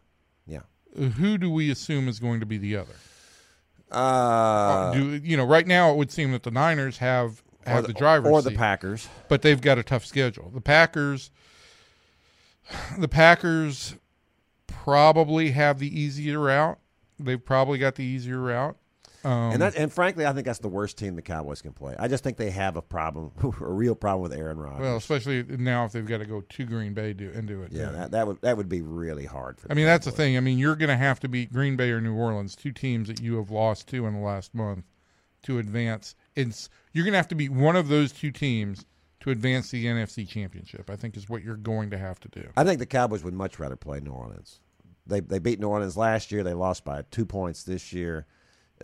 yeah. 0.47 0.63
Who 0.97 1.39
do 1.39 1.51
we 1.51 1.71
assume 1.71 2.09
is 2.09 2.19
going 2.19 2.41
to 2.41 2.47
be 2.47 2.59
the 2.59 2.77
other? 2.77 2.95
Uh, 3.91 4.93
do 4.93 5.17
you 5.17 5.37
know? 5.37 5.45
Right 5.45 5.67
now, 5.67 5.93
it 5.93 5.97
would 5.97 6.11
seem 6.11 6.33
that 6.33 6.43
the 6.43 6.51
Niners 6.51 6.99
have 6.99 7.43
have 7.67 7.83
the, 7.83 7.89
the 7.89 7.99
drivers 7.99 8.31
or 8.31 8.43
the 8.43 8.51
Packers, 8.53 9.09
but 9.29 9.43
they've 9.43 9.61
got 9.61 9.79
a 9.79 9.83
tough 9.83 10.05
schedule. 10.05 10.51
The 10.51 10.61
Packers, 10.61 11.31
the 12.99 13.09
Packers 13.09 13.97
probably 14.67 15.51
have 15.51 15.79
the 15.79 16.01
easier 16.01 16.41
route. 16.41 16.79
They've 17.19 17.45
probably 17.45 17.79
got 17.79 17.97
the 17.97 18.05
easier 18.05 18.41
route. 18.41 18.77
Um, 19.23 19.53
and 19.53 19.63
that, 19.63 19.77
and 19.77 19.93
frankly, 19.93 20.25
I 20.25 20.33
think 20.33 20.47
that's 20.47 20.61
the 20.61 20.69
worst 20.69 20.97
team 20.97 21.15
the 21.15 21.23
Cowboys 21.23 21.61
can 21.61 21.73
play. 21.73 21.95
I 21.99 22.09
just 22.09 22.25
think 22.25 22.39
they 22.39 22.51
have 22.51 22.77
a 22.77 22.83
problem, 22.83 23.33
a 23.61 23.71
real 23.71 23.95
problem 23.95 24.23
with 24.23 24.33
Aaron 24.33 24.59
Rodgers. 24.59 24.81
Well, 24.81 24.97
especially 24.97 25.43
now 25.43 25.85
if 25.85 25.93
they've 25.93 26.07
got 26.07 26.19
to 26.19 26.25
go 26.25 26.41
to 26.41 26.65
Green 26.65 26.95
Bay 26.95 27.13
do 27.13 27.31
and 27.35 27.47
do 27.47 27.63
it. 27.63 27.73
Yeah, 27.73 27.91
that, 27.91 28.11
that, 28.13 28.27
would 28.27 28.41
that 28.41 28.57
would 28.57 28.69
be 28.69 28.81
really 28.81 29.27
hard. 29.27 29.61
for 29.61 29.71
I 29.71 29.75
mean, 29.75 29.85
that's 29.85 30.07
the 30.07 30.13
thing. 30.13 30.37
I 30.37 30.41
mean, 30.41 30.59
you're 30.59 30.77
going 30.77 30.89
to 30.89 30.97
have 30.97 31.21
to 31.21 31.29
beat 31.29 31.53
Green 31.53 31.77
Bay 31.77 31.91
or 31.91 32.01
New 32.01 32.15
Orleans, 32.15 32.57
two 32.57 32.73
teams 32.73 33.09
that 33.09 33.21
you 33.21 33.37
have 33.37 33.51
lost 33.51 33.89
to 33.89 34.07
in 34.07 34.15
the 34.15 34.21
last 34.21 34.55
month, 34.55 34.85
to 35.45 35.59
advance. 35.59 36.15
It's 36.37 36.69
you're 36.93 37.05
going 37.05 37.13
to 37.13 37.19
have 37.19 37.29
to 37.29 37.35
beat 37.35 37.51
one 37.53 37.77
of 37.77 37.89
those 37.89 38.13
two 38.13 38.31
teams 38.31 38.85
to 39.21 39.31
advance 39.31 39.71
the 39.71 39.85
NFC 39.87 40.27
Championship. 40.29 40.89
I 40.91 40.97
think 40.97 41.17
is 41.17 41.29
what 41.29 41.43
you're 41.43 41.57
going 41.57 41.91
to 41.91 41.99
have 41.99 42.21
to 42.21 42.29
do. 42.29 42.49
I 42.57 42.65
think 42.65 42.79
the 42.79 42.87
Cowboys 42.87 43.23
would 43.25 43.35
much 43.35 43.59
rather 43.59 43.77
play 43.77 44.01
New 44.01 44.13
Orleans. 44.13 44.61
They 45.07 45.21
they 45.21 45.39
beat 45.39 45.59
New 45.61 45.69
Orleans 45.69 45.97
last 45.97 46.31
year. 46.31 46.43
They 46.43 46.55
lost 46.55 46.85
by 46.85 47.03
two 47.11 47.27
points 47.27 47.65
this 47.65 47.93
year 47.93 48.27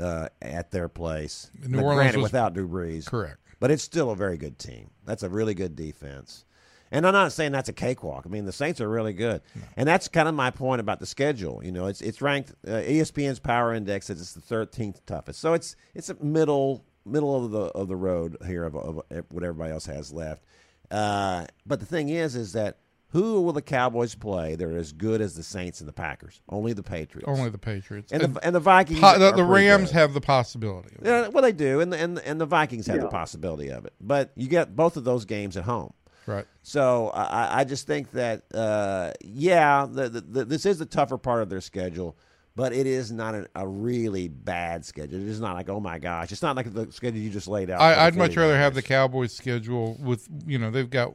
uh, 0.01 0.29
at 0.43 0.71
their 0.71 0.89
place. 0.89 1.51
New 1.67 1.77
Now, 1.79 1.83
Orleans 1.85 1.97
granted, 1.99 2.17
was- 2.19 2.33
without 2.33 2.55
Drew 2.55 2.69
Brees, 2.69 3.07
Correct. 3.07 3.39
but 3.61 3.71
it's 3.71 3.83
still 3.83 4.11
a 4.11 4.17
very 4.17 4.37
good 4.39 4.59
team. 4.59 4.91
That's 5.05 5.23
a 5.23 5.29
really 5.29 5.55
good 5.55 5.77
defense. 5.77 6.45
And 6.91 7.07
I'm 7.07 7.13
not 7.13 7.33
saying 7.33 7.53
that's 7.53 7.69
a 7.69 7.73
cakewalk. 7.73 8.25
I 8.27 8.29
mean, 8.29 8.45
the 8.45 8.53
Saints 8.53 8.81
are 8.81 8.89
really 8.89 9.13
good, 9.13 9.43
and 9.77 9.89
that's 9.89 10.09
kind 10.09 10.29
of 10.29 10.35
my 10.35 10.51
point 10.51 10.81
about 10.81 11.01
the 11.01 11.07
schedule. 11.07 11.61
You 11.65 11.73
know, 11.73 11.87
it's 11.87 12.01
it's 12.01 12.23
ranked 12.23 12.53
uh, 12.67 12.71
ESPN's 12.71 13.41
Power 13.41 13.75
Index 13.75 14.07
says 14.07 14.21
it's 14.21 14.33
the 14.33 14.41
13th 14.41 15.01
toughest, 15.07 15.41
so 15.41 15.55
it's 15.55 15.77
it's 15.95 16.09
a 16.11 16.15
middle 16.23 16.85
middle 17.05 17.45
of 17.45 17.51
the 17.51 17.61
of 17.61 17.89
the 17.89 17.97
road 17.97 18.37
here 18.47 18.65
of, 18.65 18.77
of 18.77 18.97
what 19.31 19.43
everybody 19.43 19.73
else 19.73 19.87
has 19.87 20.13
left. 20.13 20.45
Uh, 20.91 21.47
but 21.67 21.81
the 21.81 21.87
thing 21.87 22.09
is, 22.09 22.37
is 22.37 22.53
that 22.53 22.79
who 23.11 23.41
will 23.43 23.53
the 23.53 23.63
Cowboys 23.63 24.15
play? 24.15 24.57
They're 24.57 24.77
as 24.77 24.93
good 24.93 25.21
as 25.21 25.35
the 25.35 25.43
Saints 25.43 25.81
and 25.81 25.89
the 25.89 25.93
Packers. 25.93 26.43
Only 26.49 26.73
the 26.73 26.83
Patriots. 26.83 27.29
Only 27.29 27.49
the 27.51 27.59
Patriots 27.59 28.13
and 28.13 28.23
the 28.35 28.45
and 28.45 28.55
the 28.55 28.61
Vikings. 28.61 29.01
Po- 29.01 29.19
the, 29.19 29.33
the 29.33 29.45
Rams 29.45 29.91
have 29.93 30.13
the 30.13 30.21
possibility. 30.21 30.91
Yeah, 31.03 31.29
well, 31.29 31.43
they 31.43 31.53
do, 31.53 31.81
and 31.81 31.93
the, 31.93 31.99
and 31.99 32.19
and 32.19 32.41
the 32.41 32.47
Vikings 32.47 32.87
have 32.89 33.01
the 33.01 33.09
possibility 33.09 33.69
of 33.71 33.87
it. 33.87 33.95
But 34.01 34.33
you 34.35 34.49
get 34.49 34.77
both 34.77 34.97
of 34.97 35.05
those 35.05 35.25
games 35.25 35.57
at 35.57 35.65
home. 35.65 35.93
Right. 36.27 36.45
So 36.63 37.09
I, 37.11 37.61
I 37.61 37.65
just 37.65 37.87
think 37.87 38.11
that 38.13 38.43
uh, 38.55 39.13
yeah, 39.25 39.87
the, 39.91 40.09
the, 40.09 40.21
the, 40.21 40.45
this 40.45 40.67
is 40.67 40.79
the 40.79 40.87
tougher 40.87 41.19
part 41.19 41.43
of 41.43 41.49
their 41.49 41.61
schedule, 41.61 42.17
but 42.57 42.73
it 42.73 42.87
is 42.87 43.13
not 43.13 43.35
an, 43.35 43.47
a 43.55 43.67
really 43.67 44.29
bad 44.29 44.85
schedule. 44.85 45.21
It 45.21 45.29
is 45.29 45.41
not 45.41 45.55
like 45.55 45.69
oh 45.69 45.81
my 45.81 45.99
gosh, 45.99 46.33
it's 46.33 46.43
not 46.43 46.57
like 46.57 46.73
the 46.73 46.91
schedule 46.91 47.21
you 47.21 47.31
just 47.31 47.49
laid 47.49 47.71
out. 47.71 47.81
I, 47.81 48.07
I'd 48.07 48.17
much 48.17 48.37
rather 48.37 48.57
have 48.57 48.75
the 48.75 48.83
Cowboys 48.83 49.33
schedule 49.33 49.97
with 50.01 50.29
you 50.47 50.59
know 50.59 50.71
they've 50.71 50.91
got 50.91 51.15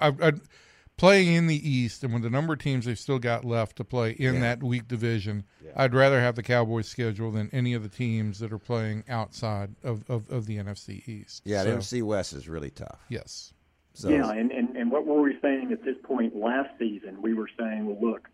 I, 0.00 0.08
I, 0.08 0.32
playing 0.96 1.34
in 1.34 1.46
the 1.46 1.68
East 1.68 2.04
and 2.04 2.12
with 2.12 2.22
the 2.22 2.30
number 2.30 2.52
of 2.52 2.58
teams 2.60 2.84
they've 2.84 2.98
still 2.98 3.18
got 3.18 3.44
left 3.44 3.76
to 3.76 3.84
play 3.84 4.10
in 4.12 4.34
Yeah. 4.34 4.40
that 4.40 4.62
weak 4.62 4.86
division. 4.86 5.44
I'd 5.74 5.94
rather 5.94 6.20
have 6.20 6.36
the 6.36 6.42
Cowboys 6.42 6.86
schedule 6.86 7.32
than 7.32 7.48
any 7.52 7.74
of 7.74 7.82
the 7.82 7.88
teams 7.88 8.38
that 8.38 8.52
are 8.52 8.58
playing 8.60 9.02
outside 9.08 9.74
of, 9.82 10.04
of, 10.08 10.30
of 10.30 10.46
the 10.46 10.58
NFC 10.58 11.02
East. 11.08 11.42
Yeah, 11.44 11.64
So, 11.64 11.70
the 11.70 11.76
NFC 11.78 12.02
West 12.04 12.32
is 12.32 12.48
really 12.48 12.70
tough. 12.70 13.00
yes. 13.08 13.53
So 13.94 14.08
Yeah, 14.08 14.30
and, 14.30 14.50
and, 14.50 14.76
and 14.76 14.90
what 14.90 15.06
were 15.06 15.22
we 15.22 15.38
saying 15.40 15.70
at 15.72 15.84
this 15.84 15.96
point 16.02 16.36
last 16.36 16.70
season? 16.78 17.22
We 17.22 17.32
were 17.32 17.48
saying, 17.58 17.86
well, 17.86 18.10
look, 18.12 18.28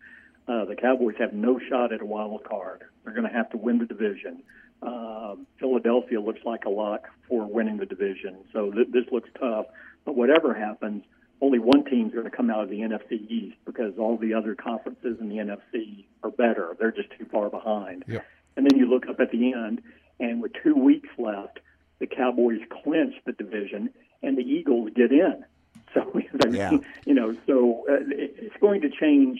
uh, 0.47 0.65
the 0.65 0.75
Cowboys 0.75 1.15
have 1.19 1.33
no 1.33 1.59
shot 1.69 1.93
at 1.93 2.01
a 2.01 2.05
wild 2.05 2.43
card. 2.43 2.83
They're 3.03 3.13
going 3.13 3.27
to 3.27 3.33
have 3.33 3.49
to 3.51 3.57
win 3.57 3.77
the 3.77 3.85
division. 3.85 4.43
Uh, 4.81 5.35
Philadelphia 5.59 6.19
looks 6.19 6.41
like 6.43 6.65
a 6.65 6.69
lock 6.69 7.07
for 7.29 7.45
winning 7.45 7.77
the 7.77 7.85
division. 7.85 8.37
So 8.51 8.71
th- 8.71 8.87
this 8.91 9.05
looks 9.11 9.29
tough. 9.39 9.67
But 10.03 10.15
whatever 10.15 10.55
happens, 10.55 11.03
only 11.41 11.59
one 11.59 11.85
team's 11.85 12.13
going 12.13 12.25
to 12.25 12.35
come 12.35 12.49
out 12.49 12.63
of 12.63 12.69
the 12.69 12.79
NFC 12.79 13.29
East 13.29 13.57
because 13.65 13.93
all 13.99 14.17
the 14.17 14.33
other 14.33 14.55
conferences 14.55 15.17
in 15.21 15.29
the 15.29 15.37
NFC 15.37 16.05
are 16.23 16.31
better. 16.31 16.75
They're 16.79 16.91
just 16.91 17.09
too 17.17 17.25
far 17.31 17.49
behind. 17.51 18.03
Yeah. 18.07 18.21
And 18.57 18.67
then 18.69 18.79
you 18.79 18.89
look 18.89 19.07
up 19.07 19.19
at 19.19 19.31
the 19.31 19.53
end, 19.53 19.81
and 20.19 20.41
with 20.41 20.51
two 20.63 20.75
weeks 20.75 21.09
left, 21.17 21.59
the 21.99 22.07
Cowboys 22.07 22.59
clinch 22.83 23.13
the 23.25 23.31
division, 23.33 23.91
and 24.23 24.37
the 24.37 24.41
Eagles 24.43 24.89
get 24.95 25.11
in. 25.11 25.43
So, 25.93 26.09
I 26.09 26.45
mean, 26.45 26.53
Yeah. 26.55 26.71
you 27.05 27.13
know, 27.13 27.35
so 27.45 27.83
uh, 27.89 27.95
it's 28.11 28.55
going 28.61 28.79
to 28.79 28.89
change 28.89 29.39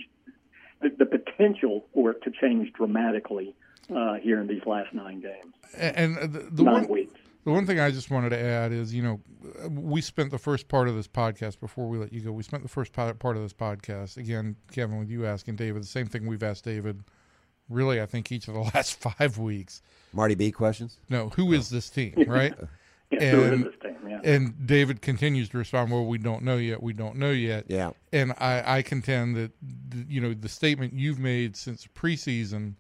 the, 0.82 0.90
the 0.90 1.06
potential 1.06 1.86
for 1.94 2.12
it 2.12 2.22
to 2.24 2.30
change 2.42 2.74
dramatically 2.74 3.56
uh, 3.96 4.16
here 4.16 4.42
in 4.42 4.48
these 4.48 4.66
last 4.66 4.94
nine 4.94 5.22
games, 5.22 5.54
And, 5.78 6.18
and 6.18 6.34
the, 6.34 6.40
the 6.52 6.64
nine 6.64 6.74
one 6.74 6.88
weeks. 6.90 7.14
The 7.46 7.52
one 7.52 7.66
thing 7.66 7.80
I 7.80 7.90
just 7.90 8.12
wanted 8.12 8.32
to 8.32 8.40
add 8.40 8.74
is, 8.74 8.94
you 8.94 9.02
know, 9.02 9.22
we 9.70 10.02
spent 10.02 10.30
the 10.30 10.38
first 10.38 10.68
part 10.68 10.90
of 10.90 10.96
this 10.96 11.08
podcast 11.08 11.58
before 11.62 11.88
we 11.88 11.98
let 11.98 12.12
you 12.12 12.20
go. 12.20 12.34
We 12.34 12.44
spent 12.44 12.64
the 12.64 12.70
first 12.70 12.92
part 12.92 13.18
part 13.18 13.38
of 13.38 13.44
this 13.44 13.54
podcast 13.54 14.18
again, 14.18 14.58
Kevin, 14.74 15.00
with 15.00 15.10
you 15.10 15.26
asking 15.26 15.56
David 15.56 15.82
the 15.84 15.88
same 15.88 16.06
thing 16.08 16.28
we've 16.28 16.44
asked 16.44 16.66
David. 16.66 17.02
Really, 17.70 18.02
I 18.02 18.06
think 18.08 18.30
each 18.30 18.50
of 18.50 18.56
the 18.56 18.60
last 18.76 19.00
five 19.00 19.38
weeks. 19.38 19.82
Marty 20.12 20.36
B 20.36 20.52
questions. 20.52 21.00
No, 21.10 21.30
who 21.30 21.54
is 21.54 21.70
this 21.70 21.90
team, 21.90 22.14
right? 22.28 22.54
Yeah, 23.10 23.20
so 23.20 23.26
it 23.26 23.34
is 23.34 23.52
and- 23.54 23.66
this 23.68 23.74
team, 23.82 23.91
yeah. 24.08 24.22
and 24.24 24.66
David 24.66 25.02
continues 25.02 25.50
to 25.50 25.58
respond, 25.58 25.92
"Well, 25.92 26.06
we 26.06 26.18
don't 26.18 26.44
know 26.44 26.58
yet. 26.58 26.82
We 26.82 26.94
don't 26.94 27.18
know 27.18 27.32
yet." 27.32 27.66
Yeah, 27.68 27.92
And 28.12 28.34
I, 28.38 28.78
I 28.78 28.82
contend 28.82 29.36
that 29.36 29.52
th- 29.92 30.06
you 30.08 30.22
know 30.22 30.34
the 30.34 30.50
statement 30.50 30.94
you've 30.94 31.20
made 31.20 31.56
since 31.56 31.88
preseason, 31.88 32.76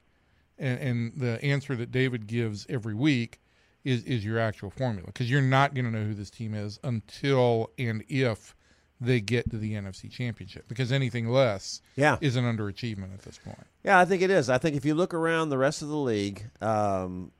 and, 0.57 0.79
and 0.79 1.13
the 1.17 1.43
answer 1.43 1.75
that 1.75 1.91
David 1.91 2.27
gives 2.27 2.65
every 2.69 2.93
week 2.93 3.39
is 3.83 4.03
is 4.03 4.23
your 4.23 4.39
actual 4.39 4.69
formula 4.69 5.07
because 5.07 5.29
you're 5.29 5.41
not 5.41 5.73
going 5.73 5.85
to 5.85 5.91
know 5.91 6.05
who 6.05 6.13
this 6.13 6.29
team 6.29 6.53
is 6.53 6.79
until 6.83 7.71
and 7.77 8.03
if 8.07 8.55
they 9.01 9.19
get 9.19 9.49
to 9.49 9.57
the 9.57 9.73
NFC 9.73 10.09
Championship 10.09 10.67
because 10.67 10.91
anything 10.91 11.27
less 11.27 11.81
yeah. 11.95 12.17
is 12.21 12.35
an 12.35 12.45
underachievement 12.45 13.13
at 13.13 13.23
this 13.23 13.39
point. 13.39 13.65
Yeah, 13.83 13.99
I 13.99 14.05
think 14.05 14.21
it 14.21 14.29
is. 14.29 14.47
I 14.47 14.59
think 14.59 14.75
if 14.75 14.85
you 14.85 14.93
look 14.93 15.15
around 15.15 15.49
the 15.49 15.57
rest 15.57 15.81
of 15.81 15.87
the 15.87 15.97
league, 15.97 16.45
um, 16.61 17.31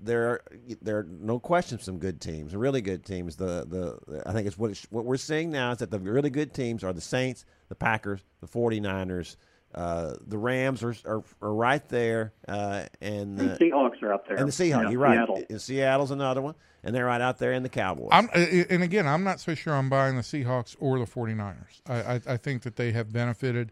there 0.00 0.28
are, 0.28 0.42
there 0.80 0.98
are 0.98 1.02
no 1.02 1.38
question 1.38 1.78
some 1.78 1.98
good 1.98 2.22
teams, 2.22 2.56
really 2.56 2.80
good 2.80 3.04
teams. 3.04 3.36
The 3.36 3.66
the 3.68 4.22
I 4.24 4.32
think 4.32 4.46
it's 4.46 4.56
what 4.56 4.70
it's, 4.70 4.86
what 4.90 5.04
we're 5.04 5.18
seeing 5.18 5.50
now 5.50 5.72
is 5.72 5.78
that 5.78 5.90
the 5.90 5.98
really 5.98 6.30
good 6.30 6.54
teams 6.54 6.82
are 6.82 6.94
the 6.94 7.02
Saints, 7.02 7.44
the 7.68 7.74
Packers, 7.74 8.22
the 8.40 8.48
49ers, 8.48 9.36
uh, 9.74 10.14
the 10.26 10.38
Rams 10.38 10.82
are, 10.82 10.94
are 11.04 11.22
are 11.40 11.54
right 11.54 11.86
there, 11.88 12.32
uh, 12.48 12.84
and 13.00 13.38
And 13.38 13.38
the, 13.38 13.44
the 13.56 13.70
Seahawks 13.70 14.02
are 14.02 14.12
up 14.12 14.26
there. 14.26 14.36
and 14.36 14.48
the 14.48 14.52
Seahawks. 14.52 14.84
Yeah, 14.84 14.90
you're 14.90 15.00
right. 15.00 15.16
Seattle. 15.16 15.42
And 15.48 15.60
Seattle's 15.62 16.10
another 16.10 16.42
one, 16.42 16.54
and 16.82 16.94
they're 16.94 17.06
right 17.06 17.20
out 17.20 17.38
there 17.38 17.52
in 17.52 17.62
the 17.62 17.68
Cowboys. 17.68 18.08
I'm 18.10 18.28
uh, 18.34 18.38
and 18.68 18.82
again, 18.82 19.06
I'm 19.06 19.22
not 19.24 19.38
so 19.40 19.54
sure 19.54 19.74
I'm 19.74 19.88
buying 19.88 20.16
the 20.16 20.22
Seahawks 20.22 20.76
or 20.80 20.98
the 20.98 21.04
49ers. 21.06 21.80
I 21.86 21.94
I, 22.14 22.20
I 22.34 22.36
think 22.36 22.62
that 22.62 22.76
they 22.76 22.92
have 22.92 23.12
benefited 23.12 23.70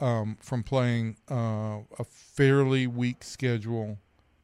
um, 0.00 0.36
from 0.40 0.62
playing 0.62 1.16
uh, 1.30 1.78
a 1.98 2.04
fairly 2.04 2.86
weak 2.86 3.24
schedule 3.24 3.98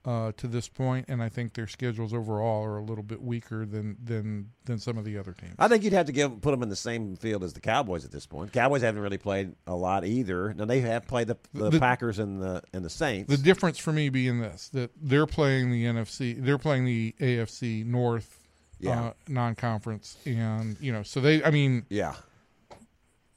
uh, 0.04 0.32
to 0.36 0.46
this 0.46 0.68
point, 0.68 1.06
and 1.08 1.22
I 1.22 1.28
think 1.30 1.54
their 1.54 1.66
schedules 1.66 2.12
overall 2.12 2.62
are 2.64 2.76
a 2.76 2.82
little 2.84 3.02
bit 3.04 3.22
weaker 3.22 3.64
than 3.64 3.96
than 4.04 4.50
than 4.66 4.78
some 4.78 4.98
of 4.98 5.04
the 5.04 5.16
other 5.16 5.32
teams. 5.32 5.54
I 5.58 5.68
think 5.68 5.82
you'd 5.82 5.92
have 5.94 6.06
to 6.06 6.12
give 6.12 6.40
put 6.42 6.50
them 6.50 6.62
in 6.62 6.68
the 6.68 6.76
same 6.76 7.16
field 7.16 7.42
as 7.42 7.54
the 7.54 7.60
Cowboys 7.60 8.04
at 8.04 8.10
this 8.12 8.26
point. 8.26 8.52
Cowboys 8.52 8.82
haven't 8.82 9.00
really 9.00 9.16
played 9.18 9.54
a 9.66 9.74
lot 9.74 10.04
either. 10.04 10.52
Now 10.54 10.66
they 10.66 10.80
have 10.80 11.06
played 11.06 11.28
the, 11.28 11.36
the, 11.54 11.70
The- 11.70 11.80
Packers 11.80 12.18
and 12.18 12.42
the 12.42 12.62
and 12.72 12.84
the 12.84 12.90
Saints. 12.90 13.30
The 13.30 13.42
difference 13.42 13.78
for 13.78 13.92
me 13.92 14.08
being 14.10 14.40
this 14.40 14.68
that 14.70 14.90
they're 15.00 15.26
playing 15.26 15.70
the 15.70 15.84
NFC, 15.84 16.42
they're 16.44 16.58
playing 16.58 16.84
the 16.84 17.14
AFC 17.20 17.84
North 17.86 18.40
Yeah. 18.80 19.00
uh, 19.06 19.12
non-conference, 19.28 20.18
and 20.26 20.76
you 20.80 20.92
know, 20.92 21.02
so 21.02 21.20
they. 21.20 21.42
I 21.42 21.50
mean, 21.50 21.86
yeah, 21.88 22.14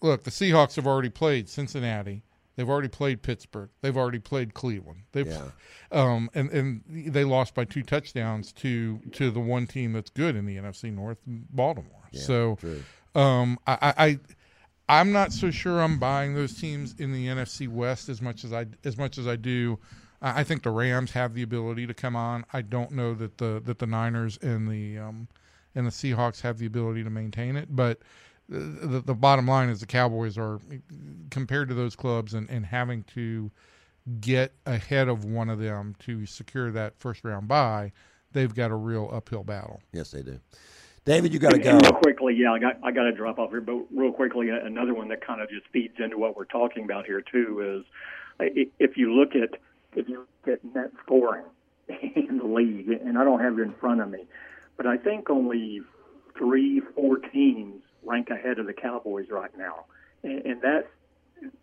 look, 0.01 0.23
the 0.23 0.31
Seahawks 0.31 0.75
have 0.75 0.87
already 0.87 1.09
played 1.09 1.47
Cincinnati. 1.49 2.23
They've 2.57 2.67
already 2.69 2.89
played 2.89 3.21
Pittsburgh. 3.21 3.69
They've 3.81 3.95
already 3.95 4.19
played 4.19 4.53
Cleveland. 4.53 5.03
They've, 5.13 5.27
Yeah. 5.27 5.51
um, 5.91 6.29
and 6.33 6.49
and 6.49 6.81
they 6.89 7.23
lost 7.23 7.53
by 7.53 7.63
two 7.65 7.83
touchdowns 7.83 8.51
to 8.53 8.99
to 9.13 9.31
the 9.31 9.39
one 9.39 9.67
team 9.67 9.93
that's 9.93 10.09
good 10.09 10.35
in 10.35 10.45
the 10.45 10.57
NFC 10.57 10.91
North, 10.93 11.19
Baltimore. 11.25 12.09
so, 12.11 12.55
true. 12.55 12.83
um, 13.15 13.57
I, 13.67 13.93
I, 13.97 14.19
I'm 14.89 15.11
not 15.11 15.31
so 15.33 15.51
sure 15.51 15.81
I'm 15.81 15.99
buying 15.99 16.33
those 16.33 16.59
teams 16.59 16.95
in 16.97 17.13
the 17.13 17.27
NFC 17.27 17.67
West 17.67 18.09
as 18.09 18.21
much 18.21 18.43
as 18.43 18.51
I 18.51 18.65
as 18.83 18.97
much 18.97 19.17
as 19.17 19.27
I 19.27 19.35
do. 19.37 19.79
I 20.21 20.39
I 20.39 20.43
think 20.43 20.63
the 20.63 20.71
Rams 20.71 21.11
have 21.11 21.33
the 21.35 21.43
ability 21.43 21.85
to 21.87 21.93
come 21.93 22.15
on. 22.15 22.43
I 22.53 22.61
don't 22.63 22.91
know 22.91 23.13
that 23.13 23.37
the 23.37 23.61
that 23.65 23.77
the 23.79 23.87
Niners 23.87 24.37
and 24.41 24.67
the 24.67 24.97
um, 24.97 25.27
and 25.75 25.85
the 25.85 25.91
Seahawks 25.91 26.41
have 26.41 26.57
the 26.57 26.65
ability 26.65 27.03
to 27.03 27.09
maintain 27.11 27.55
it, 27.55 27.67
but 27.75 27.99
the, 28.49 29.01
the 29.05 29.13
bottom 29.13 29.47
line 29.47 29.69
is 29.69 29.79
the 29.79 29.85
Cowboys 29.85 30.37
are 30.37 30.59
compared 31.29 31.69
to 31.69 31.75
those 31.75 31.95
clubs 31.95 32.33
and, 32.33 32.49
and 32.49 32.65
having 32.65 33.03
to 33.03 33.51
get 34.21 34.53
ahead 34.65 35.09
of 35.09 35.25
one 35.25 35.49
of 35.49 35.59
them 35.59 35.95
to 35.99 36.25
secure 36.25 36.71
that 36.71 36.97
first 36.97 37.23
round 37.23 37.47
bye, 37.47 37.91
they've 38.31 38.53
got 38.53 38.71
a 38.71 38.75
real 38.75 39.09
uphill 39.11 39.43
battle. 39.43 39.81
Yes, 39.91 40.11
they 40.11 40.21
do. 40.21 40.39
David, 41.03 41.33
you 41.33 41.39
got 41.39 41.51
to 41.51 41.59
go. 41.59 41.71
and 41.71 41.81
real 41.81 41.93
quickly, 41.93 42.35
yeah, 42.35 42.51
I 42.51 42.59
got 42.59 42.79
I 42.83 42.91
got 42.91 43.03
to 43.03 43.13
drop 43.13 43.39
off 43.39 43.51
here, 43.51 43.61
but 43.61 43.77
real 43.95 44.11
quickly, 44.11 44.49
another 44.49 44.93
one 44.93 45.07
that 45.09 45.25
kind 45.25 45.41
of 45.41 45.49
just 45.49 45.65
feeds 45.71 45.95
into 45.99 46.17
what 46.17 46.35
we're 46.35 46.45
talking 46.45 46.83
about 46.83 47.05
here 47.05 47.21
too 47.21 47.85
is 47.85 47.85
if 48.79 48.97
you 48.97 49.13
look 49.13 49.33
at 49.35 49.57
if 49.95 50.09
you 50.09 50.27
look 50.45 50.59
at 50.59 50.75
net 50.75 50.91
scoring 51.03 51.45
in 52.15 52.37
the 52.37 52.45
league, 52.45 52.89
and 52.89 53.17
I 53.17 53.23
don't 53.23 53.39
have 53.39 53.57
it 53.57 53.61
in 53.61 53.73
front 53.75 54.01
of 54.01 54.09
me, 54.09 54.25
but 54.75 54.85
I 54.85 54.97
think 54.97 55.29
only 55.29 55.81
three, 56.37 56.81
four 56.93 57.17
teams 57.17 57.81
rank 58.07 58.29
ahead 58.29 58.59
of 58.59 58.65
the 58.65 58.73
Cowboys 58.73 59.27
right 59.29 59.55
now, 59.57 59.85
and, 60.23 60.45
and 60.45 60.61
that's 60.61 60.87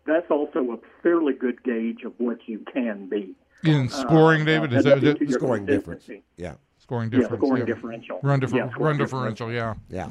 that's 0.05 0.29
also 0.31 0.71
a 0.71 0.77
fairly 1.03 1.33
good 1.33 1.61
gauge 1.63 2.03
of 2.05 2.13
what 2.17 2.37
you 2.47 2.63
can 2.71 3.07
be. 3.09 3.35
In 3.63 3.89
scoring, 3.89 4.43
Uh, 4.43 4.45
David, 4.45 4.73
uh, 4.73 4.77
is 4.77 4.83
that, 4.85 4.95
to 4.95 5.01
that 5.01 5.21
your 5.21 5.31
Scoring 5.31 5.65
difference. 5.65 6.07
Yeah, 6.37 6.53
scoring 6.77 7.11
Yeah, 7.11 7.19
difference? 7.19 7.41
scoring 7.43 7.59
yeah. 7.67 7.73
differential. 7.73 8.19
Run, 8.23 8.39
differ- 8.39 8.55
Yeah, 8.57 8.69
scoring 8.69 8.85
run 8.85 8.97
differential, 8.97 9.51
yeah. 9.51 9.73
yeah. 9.89 10.07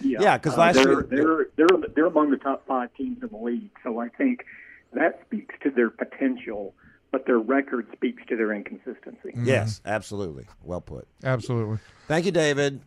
Yeah, 0.00 0.20
Yeah, 0.20 0.38
'cause 0.38 0.54
Uh, 0.54 0.60
last 0.60 0.74
they're, 0.76 0.88
year- 0.92 1.06
they're 1.08 1.46
they're 1.56 1.88
they're 1.94 2.06
among 2.06 2.30
the 2.30 2.36
top 2.36 2.66
five 2.66 2.92
teams 2.94 3.22
in 3.22 3.28
the 3.28 3.36
league. 3.36 3.70
So 3.84 3.98
I 4.00 4.08
think 4.08 4.44
that 4.92 5.20
speaks 5.26 5.54
to 5.62 5.70
their 5.70 5.90
potential, 5.90 6.74
but 7.12 7.24
their 7.26 7.38
record 7.38 7.86
speaks 7.92 8.22
to 8.26 8.36
their 8.36 8.52
inconsistency. 8.52 9.32
Yes, 9.36 9.80
absolutely. 9.86 10.46
Well 10.64 10.80
put. 10.80 11.06
Absolutely. 11.22 11.78
Thank 12.08 12.26
you, 12.26 12.32
David. 12.32 12.80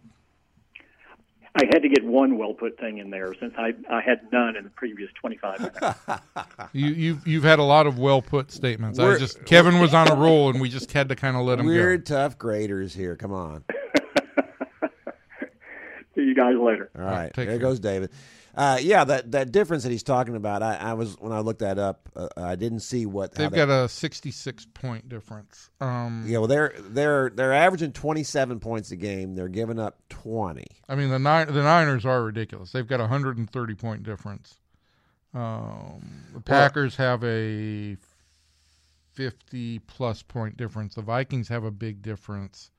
I 1.56 1.65
had 1.72 1.80
to 1.84 1.89
get 1.89 2.04
one 2.04 2.38
well 2.38 2.54
put 2.54 2.78
thing 2.80 2.98
in 2.98 3.10
there 3.10 3.34
since 3.39 3.54
I 3.58 3.74
I 3.89 4.02
had 4.02 4.32
none 4.32 4.56
in 4.56 4.63
the 4.65 4.70
previous 4.72 5.10
25 5.20 5.60
minutes. 5.60 5.80
You, 6.74 6.88
you've 6.88 7.26
you've 7.28 7.44
had 7.44 7.60
a 7.60 7.63
lot 7.63 7.88
of 7.88 7.98
well 8.00 8.22
put 8.22 8.52
statements. 8.52 9.00
I 9.00 9.04
We're- 9.06 9.20
just 9.20 9.46
Kevin 9.46 9.80
was 9.80 9.94
on 9.94 10.10
a 10.12 10.15
roll, 10.15 10.50
and 10.50 10.60
we 10.60 10.68
just 10.70 10.91
had 10.91 11.08
to 11.10 11.15
kind 11.15 11.38
of 11.38 11.44
let 11.46 11.60
him 11.60 11.65
We're 11.68 11.98
go. 11.98 12.04
tough 12.04 12.38
graders 12.38 12.94
here. 12.94 13.15
Come 13.15 13.32
on. 13.32 13.63
See 16.15 16.21
you 16.21 16.34
guys 16.36 16.56
later. 16.58 16.89
All 16.97 17.04
right, 17.04 17.34
take 17.34 17.47
there 17.47 17.58
care. 17.58 17.60
goes 17.60 17.80
David. 17.80 18.10
Uh, 18.56 18.78
yeah, 18.82 19.04
that 19.04 19.32
that 19.34 19.51
difference 19.51 19.84
that 19.84 19.89
he's 19.91 20.01
talking 20.04 20.36
about. 20.38 20.63
I, 20.63 20.75
I 20.75 20.93
was 20.93 21.15
when 21.19 21.34
I 21.34 21.39
looked 21.39 21.60
that 21.60 21.78
up, 21.78 22.08
uh, 22.15 22.30
I 22.38 22.56
didn't 22.56 22.80
see 22.80 23.06
what 23.06 23.34
They've 23.34 23.51
that- 23.51 23.67
got 23.67 23.69
a 23.69 23.89
66 23.89 24.65
point 24.73 25.10
difference. 25.10 25.69
Um, 25.82 26.23
Yeah, 26.25 26.38
well, 26.38 26.47
they're 26.47 26.73
they're 26.80 27.30
they're 27.32 27.51
averaging 27.51 27.91
twenty 27.91 28.23
seven 28.23 28.62
points 28.62 28.91
a 28.91 28.95
game. 28.95 29.36
They're 29.36 29.49
giving 29.49 29.78
up 29.78 29.99
twenty. 30.08 30.67
I 30.88 30.95
mean 30.95 31.10
the 31.10 31.19
Ni- 31.19 31.51
the 31.51 31.63
Niners 31.63 32.06
are 32.06 32.23
ridiculous. 32.23 32.71
They've 32.71 32.88
got 32.88 33.01
a 33.01 33.04
130 33.04 33.75
point 33.75 34.04
difference. 34.04 34.58
Um, 35.34 36.23
the 36.34 36.39
Packers 36.39 36.95
have 36.95 37.21
a 37.25 37.97
50 39.13 39.80
plus 39.80 40.21
point 40.23 40.56
difference. 40.56 40.95
The 40.95 41.01
Vikings 41.01 41.49
have 41.49 41.65
a 41.65 41.71
big 41.71 42.01
difference. 42.01 42.71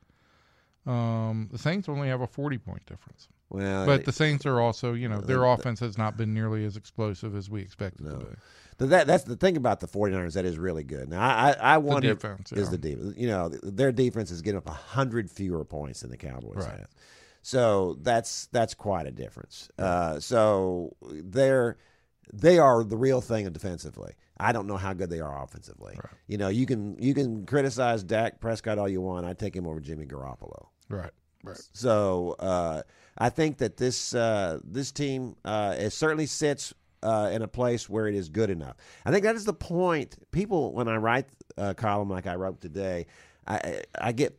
Um, 0.86 1.48
the 1.50 1.58
Saints 1.58 1.88
only 1.88 2.08
have 2.08 2.20
a 2.20 2.26
40 2.26 2.58
point 2.58 2.86
difference. 2.86 3.28
Well, 3.48 3.86
But 3.86 4.04
the 4.04 4.12
Saints 4.12 4.44
are 4.46 4.60
also, 4.60 4.92
you 4.92 5.08
know, 5.08 5.20
their 5.20 5.44
offense 5.44 5.80
has 5.80 5.96
not 5.96 6.16
been 6.16 6.34
nearly 6.34 6.64
as 6.64 6.76
explosive 6.76 7.34
as 7.36 7.48
we 7.48 7.60
expected 7.62 8.06
No. 8.06 8.18
to 8.18 8.24
be. 8.24 8.36
That 8.78 9.06
that's 9.06 9.24
the 9.24 9.36
thing 9.36 9.56
about 9.56 9.80
the 9.80 9.88
49ers 9.88 10.34
that 10.34 10.44
is 10.44 10.58
really 10.58 10.84
good. 10.84 11.08
Now 11.08 11.22
I 11.22 11.50
I, 11.52 11.52
I 11.74 11.78
wonder 11.78 12.12
defense, 12.12 12.52
is 12.52 12.64
yeah. 12.66 12.70
the 12.70 12.78
defense. 12.78 13.14
You 13.16 13.28
know, 13.28 13.48
their 13.48 13.90
defense 13.90 14.30
is 14.30 14.42
getting 14.42 14.58
up 14.58 14.68
hundred 14.68 15.30
fewer 15.30 15.64
points 15.64 16.00
than 16.00 16.10
the 16.10 16.16
Cowboys 16.18 16.56
Right. 16.66 16.80
have. 16.80 16.88
So 17.42 17.96
that's 18.02 18.46
that's 18.48 18.74
quite 18.74 19.06
a 19.06 19.10
difference. 19.12 19.70
Uh, 19.78 20.20
so 20.20 20.94
they're 21.02 21.78
they 22.34 22.58
are 22.58 22.82
the 22.84 22.96
real 22.96 23.20
thing 23.20 23.50
defensively. 23.50 24.12
I 24.38 24.52
don't 24.52 24.66
know 24.66 24.76
how 24.76 24.92
good 24.92 25.08
they 25.08 25.20
are 25.20 25.42
offensively. 25.42 25.96
You 26.26 26.36
know, 26.36 26.48
you 26.48 26.66
can 26.66 27.00
you 27.00 27.14
can 27.14 27.46
criticize 27.46 28.02
Dak 28.02 28.40
Prescott 28.40 28.78
all 28.78 28.88
you 28.88 29.00
want. 29.00 29.24
I 29.24 29.32
take 29.32 29.54
him 29.56 29.66
over 29.66 29.80
Jimmy 29.80 30.04
Garoppolo. 30.06 30.66
Right. 30.88 31.10
Right. 31.44 31.60
So 31.72 32.34
uh, 32.38 32.82
I 33.18 33.28
think 33.30 33.58
that 33.58 33.76
this 33.76 34.14
uh, 34.14 34.58
this 34.64 34.90
team 34.92 35.36
uh, 35.44 35.74
it 35.78 35.90
certainly 35.90 36.26
sits 36.26 36.74
uh, 37.02 37.30
in 37.32 37.42
a 37.42 37.48
place 37.48 37.88
where 37.88 38.08
it 38.08 38.14
is 38.14 38.28
good 38.28 38.50
enough. 38.50 38.76
I 39.04 39.10
think 39.12 39.22
that 39.24 39.36
is 39.36 39.44
the 39.44 39.52
point. 39.54 40.16
People, 40.32 40.72
when 40.72 40.88
I 40.88 40.96
write 40.96 41.26
a 41.56 41.74
column 41.74 42.10
like 42.10 42.26
I 42.26 42.34
wrote 42.34 42.60
today, 42.60 43.06
I 43.46 43.82
I 44.00 44.12
get 44.12 44.36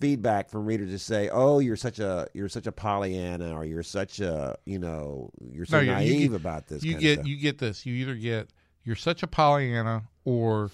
feedback 0.00 0.50
from 0.50 0.66
readers 0.66 0.90
to 0.90 0.98
say, 0.98 1.28
"Oh, 1.32 1.60
you're 1.60 1.76
such 1.76 1.98
a 2.00 2.26
you're 2.34 2.48
such 2.48 2.66
a 2.66 2.72
Pollyanna, 2.72 3.54
or 3.54 3.64
you're 3.64 3.82
such 3.84 4.20
a 4.20 4.56
you 4.64 4.78
know 4.78 5.30
you're 5.52 5.66
so 5.66 5.76
No, 5.76 5.82
you- 5.82 5.90
you 5.90 6.14
naive 6.18 6.30
get- 6.32 6.40
about 6.40 6.66
this." 6.66 6.82
You 6.82 6.94
kind 6.94 7.06
of 7.06 7.16
get 7.18 7.26
you 7.26 7.36
get 7.36 7.58
this. 7.58 7.86
You 7.86 7.94
either 7.94 8.14
get 8.16 8.48
you're 8.82 8.96
such 8.96 9.22
a 9.22 9.26
Pollyanna 9.28 10.02
or 10.24 10.70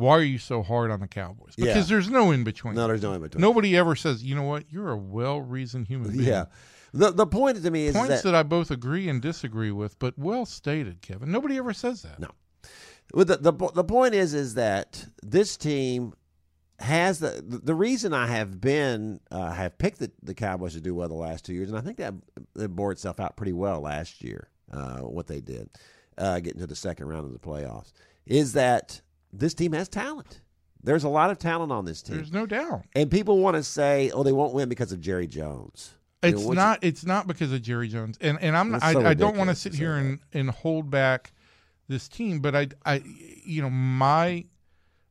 why 0.00 0.16
are 0.16 0.22
you 0.22 0.38
so 0.38 0.62
hard 0.62 0.90
on 0.90 1.00
the 1.00 1.06
Cowboys? 1.06 1.54
Yeah. 1.56 1.66
Because 1.66 1.88
there's 1.88 2.08
no 2.08 2.30
in 2.30 2.42
between. 2.42 2.74
no, 2.74 2.86
there's 2.86 3.02
no 3.02 3.12
in 3.12 3.20
between. 3.20 3.40
Nobody 3.40 3.76
ever 3.76 3.94
says, 3.94 4.24
you 4.24 4.34
know 4.34 4.42
what, 4.42 4.64
you're 4.70 4.90
a 4.90 4.96
well 4.96 5.40
reasoned 5.40 5.86
human 5.86 6.12
being. 6.12 6.24
yeah. 6.24 6.46
The 6.92 7.12
the 7.12 7.26
point 7.26 7.62
to 7.62 7.70
me 7.70 7.86
is 7.86 7.94
Points 7.94 8.08
that, 8.08 8.24
that, 8.24 8.34
I 8.34 8.42
both 8.42 8.70
agree 8.70 9.08
and 9.08 9.22
disagree 9.22 9.70
with, 9.70 9.98
but 9.98 10.18
well 10.18 10.44
stated, 10.44 11.02
Kevin. 11.02 11.30
Nobody 11.30 11.56
ever 11.56 11.72
says 11.72 12.02
that. 12.02 12.18
No. 12.18 12.30
Well, 13.14 13.24
the, 13.24 13.36
the 13.36 13.52
the 13.52 13.84
point 13.84 14.14
is 14.14 14.34
is 14.34 14.54
that 14.54 15.06
this 15.22 15.56
team 15.56 16.14
has 16.80 17.20
the 17.20 17.42
the 17.46 17.74
reason 17.74 18.12
I 18.12 18.26
have 18.26 18.60
been 18.60 19.20
uh, 19.30 19.52
have 19.52 19.78
picked 19.78 20.00
the, 20.00 20.10
the 20.22 20.34
Cowboys 20.34 20.74
to 20.74 20.80
do 20.80 20.94
well 20.94 21.08
the 21.08 21.14
last 21.14 21.44
two 21.44 21.52
years, 21.52 21.68
and 21.68 21.78
I 21.78 21.82
think 21.82 21.98
that 21.98 22.14
it 22.56 22.74
bore 22.74 22.90
itself 22.90 23.20
out 23.20 23.36
pretty 23.36 23.52
well 23.52 23.80
last 23.80 24.24
year. 24.24 24.48
Uh, 24.72 25.00
what 25.00 25.26
they 25.26 25.40
did, 25.40 25.68
uh, 26.16 26.38
getting 26.40 26.60
to 26.60 26.66
the 26.66 26.76
second 26.76 27.08
round 27.08 27.24
of 27.24 27.32
the 27.32 27.38
playoffs, 27.38 27.92
is 28.26 28.52
that 28.54 29.00
this 29.32 29.54
team 29.54 29.72
has 29.72 29.88
talent. 29.88 30.40
There's 30.82 31.04
a 31.04 31.08
lot 31.08 31.30
of 31.30 31.38
talent 31.38 31.72
on 31.72 31.84
this 31.84 32.00
team, 32.02 32.16
There's 32.16 32.32
no 32.32 32.46
doubt. 32.46 32.84
and 32.94 33.10
people 33.10 33.38
want 33.38 33.56
to 33.56 33.62
say, 33.62 34.10
"Oh, 34.14 34.22
they 34.22 34.32
won't 34.32 34.54
win 34.54 34.68
because 34.68 34.92
of 34.92 35.00
Jerry 35.00 35.26
Jones." 35.26 35.92
You 36.22 36.32
know, 36.32 36.38
It's 36.38 36.48
not. 36.48 36.78
It's 36.82 37.04
not 37.04 37.26
because 37.26 37.52
of 37.52 37.62
Jerry 37.62 37.88
Jones, 37.88 38.16
and 38.20 38.38
and 38.40 38.56
I'm. 38.56 38.74
I, 38.76 38.92
so 38.92 39.04
I 39.04 39.14
don't 39.14 39.36
want 39.36 39.50
to 39.50 39.56
sit 39.56 39.74
here 39.74 39.96
and, 39.96 40.18
and 40.32 40.50
hold 40.50 40.90
back 40.90 41.32
this 41.88 42.08
team, 42.08 42.40
but 42.40 42.54
I, 42.54 42.68
I, 42.86 43.02
you 43.44 43.60
know, 43.60 43.70
my 43.70 44.44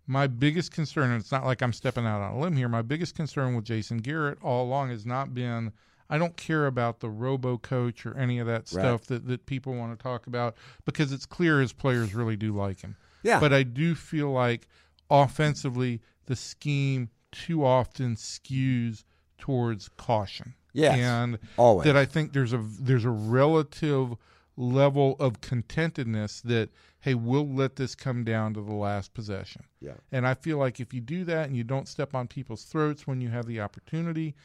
my 0.08 0.26
biggest 0.26 0.72
concern, 0.72 1.12
and 1.12 1.22
it's 1.22 1.32
not 1.32 1.46
like 1.46 1.62
I'm 1.62 1.74
stepping 1.74 2.06
out 2.06 2.22
on 2.22 2.34
a 2.34 2.40
limb 2.40 2.56
here. 2.58 2.68
My 2.68 2.82
biggest 2.82 3.16
concern 3.16 3.56
with 3.56 3.66
Jason 3.66 3.98
Garrett 4.00 4.40
all 4.42 4.66
along 4.66 4.90
has 4.90 5.06
not 5.06 5.36
been. 5.36 5.72
I 6.10 6.18
don't 6.18 6.36
care 6.36 6.66
about 6.66 7.00
the 7.00 7.10
robo 7.10 7.60
coach 7.60 8.08
or 8.08 8.18
any 8.18 8.40
of 8.40 8.48
that 8.48 8.68
stuff 8.68 9.06
that, 9.06 9.28
that 9.28 9.46
people 9.46 9.76
want 9.76 9.98
to 9.98 10.02
talk 10.02 10.26
about 10.26 10.56
because 10.84 11.12
it's 11.12 11.28
clear 11.28 11.62
his 11.62 11.72
players 11.74 12.16
really 12.16 12.36
do 12.36 12.52
like 12.52 12.82
him. 12.82 12.96
Yeah. 13.24 13.40
But 13.40 13.54
I 13.54 13.64
do 13.64 13.96
feel 13.96 14.32
like 14.32 14.68
offensively, 15.10 16.02
the 16.26 16.36
scheme 16.36 17.10
too 17.32 17.66
often 17.66 18.16
skews 18.16 19.04
towards 19.38 19.90
caution. 19.98 20.54
Yes, 20.74 21.00
And 21.00 21.40
always. 21.58 21.86
that 21.86 21.98
I 21.98 22.06
think 22.06 22.34
there's 22.34 22.54
a 22.54 22.64
there's 22.80 23.06
a 23.06 23.10
relative 23.10 24.16
level 24.56 25.16
of 25.20 25.42
contentedness 25.42 26.42
that 26.44 26.70
hey, 27.02 27.16
we'll 27.16 27.48
let 27.48 27.78
this 27.78 27.96
come 27.96 28.24
down 28.26 28.54
to 28.54 28.62
the 28.62 28.74
last 28.74 29.14
possession. 29.14 29.64
Yeah. 29.80 29.94
And 30.12 30.28
I 30.28 30.34
feel 30.34 30.58
like 30.58 30.80
if 30.82 30.94
you 30.94 31.00
do 31.00 31.24
that 31.26 31.48
and 31.48 31.56
you 31.56 31.64
don't 31.64 31.88
step 31.88 32.14
on 32.14 32.28
people's 32.28 32.64
throats 32.64 33.08
when 33.08 33.22
you 33.22 33.30
have 33.30 33.46
the 33.46 33.62
opportunity, 33.62 34.36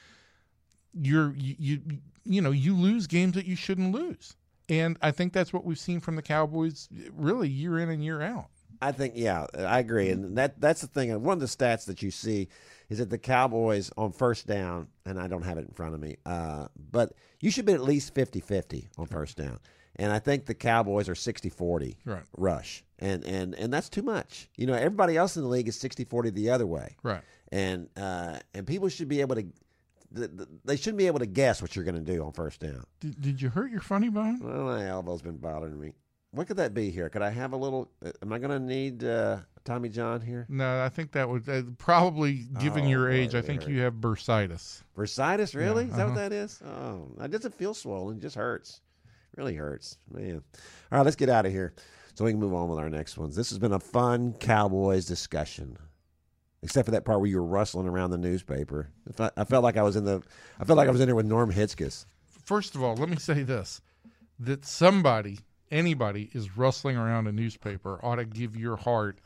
you're 0.95 1.35
you 1.37 1.57
you, 1.59 1.81
you 2.25 2.41
know, 2.41 2.53
you 2.53 2.75
lose 2.75 3.07
games 3.07 3.35
that 3.35 3.47
you 3.47 3.57
shouldn't 3.57 3.93
lose. 3.93 4.35
And 4.69 4.97
I 5.03 5.11
think 5.11 5.35
that's 5.35 5.53
what 5.53 5.65
we've 5.65 5.79
seen 5.79 6.01
from 6.01 6.17
the 6.17 6.23
Cowboys 6.23 6.89
really 7.13 7.49
year 7.49 7.79
in 7.79 7.91
and 7.91 8.03
year 8.03 8.23
out. 8.23 8.47
I 8.83 8.93
think 8.93 9.15
yeah, 9.17 9.47
I 9.57 9.79
agree, 9.79 10.11
and 10.11 10.37
that 10.39 10.61
that's 10.61 10.81
the 10.81 10.87
thing. 10.87 11.23
One 11.23 11.35
of 11.35 11.41
the 11.41 11.47
stats 11.47 11.87
that 11.87 12.03
you 12.03 12.11
see 12.11 12.49
is 12.91 12.99
that 12.99 13.11
the 13.11 13.19
Cowboys 13.19 13.91
on 13.97 14.13
first 14.13 14.47
down, 14.47 14.89
and 15.07 15.19
I 15.19 15.27
don't 15.27 15.43
have 15.43 15.57
it 15.59 15.67
in 15.67 15.73
front 15.75 15.95
of 15.95 16.01
me, 16.01 16.17
uh, 16.27 16.67
but 16.91 17.13
you 17.41 17.51
should 17.51 17.65
be 17.65 17.73
at 17.73 17.81
least 17.83 18.15
50-50 18.15 18.89
on 18.99 19.07
first 19.07 19.37
down, 19.39 19.59
and 19.97 20.13
I 20.13 20.19
think 20.19 20.47
the 20.47 20.55
Cowboys 20.55 21.09
are 21.09 21.15
60-40 21.15 21.97
Right. 22.05 22.23
rush, 22.37 22.85
and 22.99 23.25
and 23.25 23.55
and 23.55 23.73
that's 23.73 23.89
too 23.89 24.03
much. 24.03 24.49
You 24.57 24.67
know, 24.67 24.75
everybody 24.75 25.17
else 25.17 25.37
in 25.37 25.43
the 25.43 25.49
league 25.49 25.69
is 25.69 25.77
60-40 25.79 26.33
the 26.35 26.51
other 26.51 26.67
way, 26.67 26.97
Right. 27.03 27.23
and 27.53 27.89
uh, 27.97 28.39
and 28.55 28.67
people 28.67 28.89
should 28.89 29.09
be 29.09 29.21
able 29.23 29.37
to. 29.37 29.43
th- 30.15 30.31
th- 30.37 30.49
They 30.65 30.77
shouldn't 30.77 30.99
be 30.99 31.07
able 31.07 31.19
to 31.21 31.27
guess 31.27 31.61
what 31.63 31.75
you're 31.75 31.85
going 31.85 32.03
to 32.05 32.13
do 32.13 32.23
on 32.25 32.33
first 32.33 32.61
down. 32.61 32.85
Did, 33.01 33.21
did 33.21 33.43
you 33.43 33.49
hurt 33.49 33.71
your 33.71 33.81
funny 33.81 34.09
bone? 34.11 34.39
Well, 34.43 34.65
my 34.65 34.87
elbow's 34.89 35.23
been 35.23 35.39
bothering 35.39 35.81
me. 35.81 35.93
What 36.35 36.47
could 36.47 36.57
that 36.57 36.75
be 36.75 36.91
here? 36.91 37.09
Could 37.09 37.23
I 37.23 37.31
have 37.31 37.53
a 37.53 37.57
little? 37.57 37.91
uh, 38.05 38.11
Am 38.23 38.33
I 38.33 38.39
going 38.39 38.51
to 38.51 38.59
need 38.59 39.05
uh, 39.05 39.39
Tommy 39.65 39.89
John 39.89 40.21
here? 40.21 40.47
No, 40.49 40.83
I 40.83 40.89
think 40.89 41.13
that 41.13 41.29
would 41.29 41.49
uh, 41.49 41.63
probably, 41.79 42.47
given 42.59 42.85
Oh, 42.87 42.89
your 42.89 43.11
age, 43.11 43.35
I 43.35 43.41
think 43.41 43.63
hurt. 43.63 43.71
you 43.71 43.81
have 43.81 43.95
bursitis. 43.95 44.83
Bursitis, 44.97 45.55
really? 45.55 45.85
Yeah, 45.85 45.91
Is 45.91 45.97
that 45.97 46.05
what 46.09 46.13
uh-huh. 46.19 46.29
that 46.29 46.33
is? 46.33 46.61
Oh, 46.67 47.09
it 47.23 47.31
doesn't 47.31 47.55
feel 47.55 47.73
swollen. 47.75 48.17
It 48.19 48.21
just 48.21 48.37
hurts. 48.37 48.81
Really 49.37 49.55
hurts, 49.55 49.99
man. 50.13 50.43
All 50.93 50.99
right, 50.99 51.05
let's 51.05 51.17
get 51.17 51.29
out 51.29 51.47
of 51.47 51.53
here 51.53 51.75
so 52.15 52.25
we 52.25 52.31
can 52.33 52.41
move 52.41 52.55
on 52.55 52.69
with 52.69 52.79
our 52.79 52.89
next 52.91 53.17
ones. 53.19 53.35
This 53.35 53.51
has 53.51 53.59
been 53.59 53.73
a 53.73 53.81
fun 53.81 54.33
Cowboys 54.35 55.07
discussion, 55.07 55.77
except 56.63 56.87
for 56.87 56.93
that 56.93 57.05
part 57.05 57.19
where 57.21 57.29
you 57.29 57.37
were 57.37 57.47
rustling 57.47 57.89
around 57.89 58.11
the 58.11 58.19
newspaper. 58.19 58.91
I 59.37 59.45
felt 59.45 59.65
like 59.65 59.77
I 59.77 59.83
was 59.83 59.97
in 59.97 60.05
the. 60.05 60.23
I 60.61 60.65
felt 60.65 60.77
like 60.77 60.87
I 60.89 60.93
was 60.93 61.01
in 61.01 61.07
there 61.09 61.17
with 61.17 61.27
Norm 61.27 61.53
Hitzges. 61.53 62.07
First 62.45 62.75
of 62.77 62.83
all, 62.83 62.95
let 62.95 63.09
me 63.09 63.17
say 63.17 63.43
this: 63.43 63.81
that 64.39 64.65
somebody, 64.65 65.41
anybody, 65.71 66.31
is 66.33 66.57
rustling 66.57 66.97
around 66.97 67.27
a 67.27 67.33
newspaper 67.33 67.99
ought 68.03 68.17
to 68.17 68.25
give 68.25 68.57
your 68.57 68.77
heart 68.77 69.19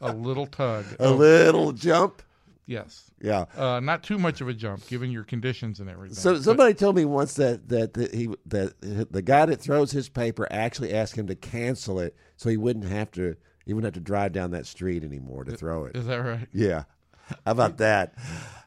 a 0.00 0.12
little 0.12 0.46
tug. 0.46 0.84
A 1.00 1.10
little 1.10 1.72
jump. 1.72 2.22
yes, 2.66 3.10
Yeah. 3.20 3.46
uh, 3.56 3.80
not 3.80 4.02
too 4.02 4.18
much 4.18 4.40
of 4.40 4.48
a 4.48 4.52
jump, 4.54 4.86
given 4.88 5.10
your 5.10 5.24
conditions 5.24 5.80
and 5.80 5.88
everything. 5.88 6.16
So 6.16 6.34
But- 6.34 6.42
somebody 6.42 6.74
told 6.74 6.96
me 6.96 7.04
once 7.04 7.34
that 7.34 7.68
that, 7.68 7.94
that 7.94 8.14
he 8.14 8.28
that 8.46 8.74
the 9.10 9.22
guy 9.22 9.46
that 9.46 9.60
throws 9.60 9.92
his 9.92 10.08
paper 10.08 10.46
actually 10.50 10.92
asked 10.92 11.16
him 11.16 11.26
to 11.28 11.34
cancel 11.34 11.98
it 12.00 12.14
so 12.36 12.48
he 12.50 12.56
wouldn't 12.56 12.86
have 12.86 13.10
to 13.12 13.36
he 13.64 13.72
wouldn't 13.74 13.94
have 13.94 14.02
to 14.02 14.06
drive 14.06 14.32
down 14.32 14.50
that 14.52 14.66
street 14.66 15.02
anymore 15.02 15.44
to 15.44 15.56
throw 15.56 15.84
it. 15.86 15.96
is 15.96 16.06
that 16.06 16.16
right? 16.18 16.46
Yeah. 16.52 16.84
How 17.44 17.52
about 17.52 17.78
that? 17.78 18.14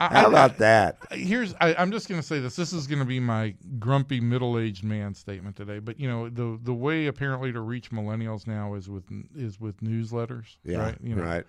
I- 0.02 0.08
How 0.08 0.26
I- 0.26 0.30
about 0.30 0.58
that? 0.60 0.98
here's 1.12 1.54
I, 1.62 1.76
I'm 1.76 1.91
just 1.91 2.08
going 2.10 2.19
to 2.22 2.26
say 2.28 2.39
this. 2.39 2.56
This 2.56 2.72
is 2.74 2.88
going 2.88 3.00
to 3.00 3.06
be 3.06 3.19
my 3.19 3.56
grumpy 3.80 4.19
middle-aged 4.19 4.84
man 4.84 5.13
statement 5.13 5.56
today. 5.56 5.80
But 5.80 6.00
you 6.00 6.08
know 6.10 6.30
the 6.30 6.60
the 6.62 6.74
way 6.74 7.08
apparently 7.08 7.52
to 7.52 7.60
reach 7.62 7.91
millennials 7.91 8.48
now 8.48 8.74
is 8.76 8.89
with 8.89 9.04
is 9.36 9.60
with 9.60 9.82
newsletters, 9.82 10.58
Yeah. 10.63 10.78
right? 10.80 10.98
You 11.04 11.15
know, 11.15 11.24
right. 11.24 11.43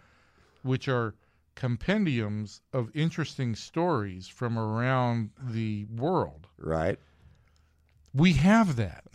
which 0.62 0.88
are 0.88 1.14
compendiums 1.56 2.60
of 2.72 2.90
interesting 2.94 3.54
stories 3.54 4.28
from 4.28 4.58
around 4.58 5.30
the 5.40 5.84
world. 5.86 6.46
Right. 6.58 6.98
We 8.14 8.32
have 8.34 8.76
that. 8.76 9.04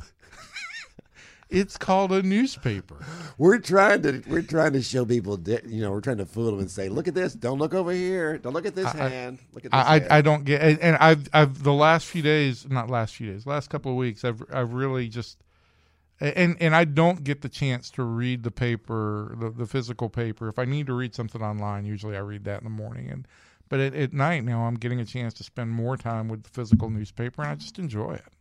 it's 1.49 1.77
called 1.77 2.11
a 2.11 2.23
newspaper. 2.23 2.97
we're 3.37 3.59
trying 3.59 4.01
to 4.01 4.23
we're 4.27 4.41
trying 4.41 4.73
to 4.73 4.81
show 4.81 5.05
people, 5.05 5.37
di- 5.37 5.61
you 5.65 5.81
know, 5.81 5.91
we're 5.91 6.01
trying 6.01 6.17
to 6.17 6.25
fool 6.25 6.51
them 6.51 6.59
and 6.59 6.71
say, 6.71 6.89
look 6.89 7.07
at 7.07 7.13
this, 7.13 7.33
don't 7.33 7.59
look 7.59 7.73
over 7.73 7.91
here, 7.91 8.37
don't 8.37 8.53
look 8.53 8.65
at 8.65 8.75
this 8.75 8.91
hand, 8.91 9.39
look 9.53 9.65
at 9.65 9.71
this. 9.71 9.79
I. 9.79 9.95
I 9.95 10.17
I 10.17 10.21
don't 10.21 10.43
get 10.43 10.61
and, 10.61 10.79
and 10.79 10.97
I've 10.97 11.27
I've 11.33 11.63
the 11.63 11.73
last 11.73 12.07
few 12.07 12.21
days 12.21 12.67
not 12.69 12.89
last 12.89 13.15
few 13.15 13.31
days 13.31 13.45
last 13.45 13.69
couple 13.69 13.91
of 13.91 13.97
weeks 13.97 14.23
I've 14.25 14.43
I've 14.51 14.73
really 14.73 15.07
just 15.07 15.37
and 16.19 16.57
and 16.59 16.75
I 16.75 16.85
don't 16.85 17.23
get 17.23 17.41
the 17.41 17.49
chance 17.49 17.89
to 17.91 18.03
read 18.03 18.43
the 18.43 18.51
paper 18.51 19.35
the, 19.39 19.49
the 19.49 19.65
physical 19.65 20.09
paper 20.09 20.47
if 20.47 20.57
I 20.57 20.65
need 20.65 20.87
to 20.87 20.93
read 20.93 21.13
something 21.13 21.41
online 21.41 21.85
usually 21.85 22.15
I 22.15 22.21
read 22.21 22.45
that 22.45 22.59
in 22.59 22.63
the 22.63 22.69
morning 22.69 23.09
and 23.09 23.27
but 23.69 23.79
at, 23.79 23.93
at 23.93 24.13
night 24.13 24.43
now 24.43 24.61
I'm 24.65 24.75
getting 24.75 24.99
a 24.99 25.05
chance 25.05 25.33
to 25.35 25.43
spend 25.43 25.71
more 25.71 25.97
time 25.97 26.27
with 26.27 26.43
the 26.43 26.49
physical 26.49 26.89
newspaper 26.89 27.41
and 27.41 27.51
I 27.51 27.55
just 27.55 27.77
enjoy 27.79 28.13
it 28.13 28.33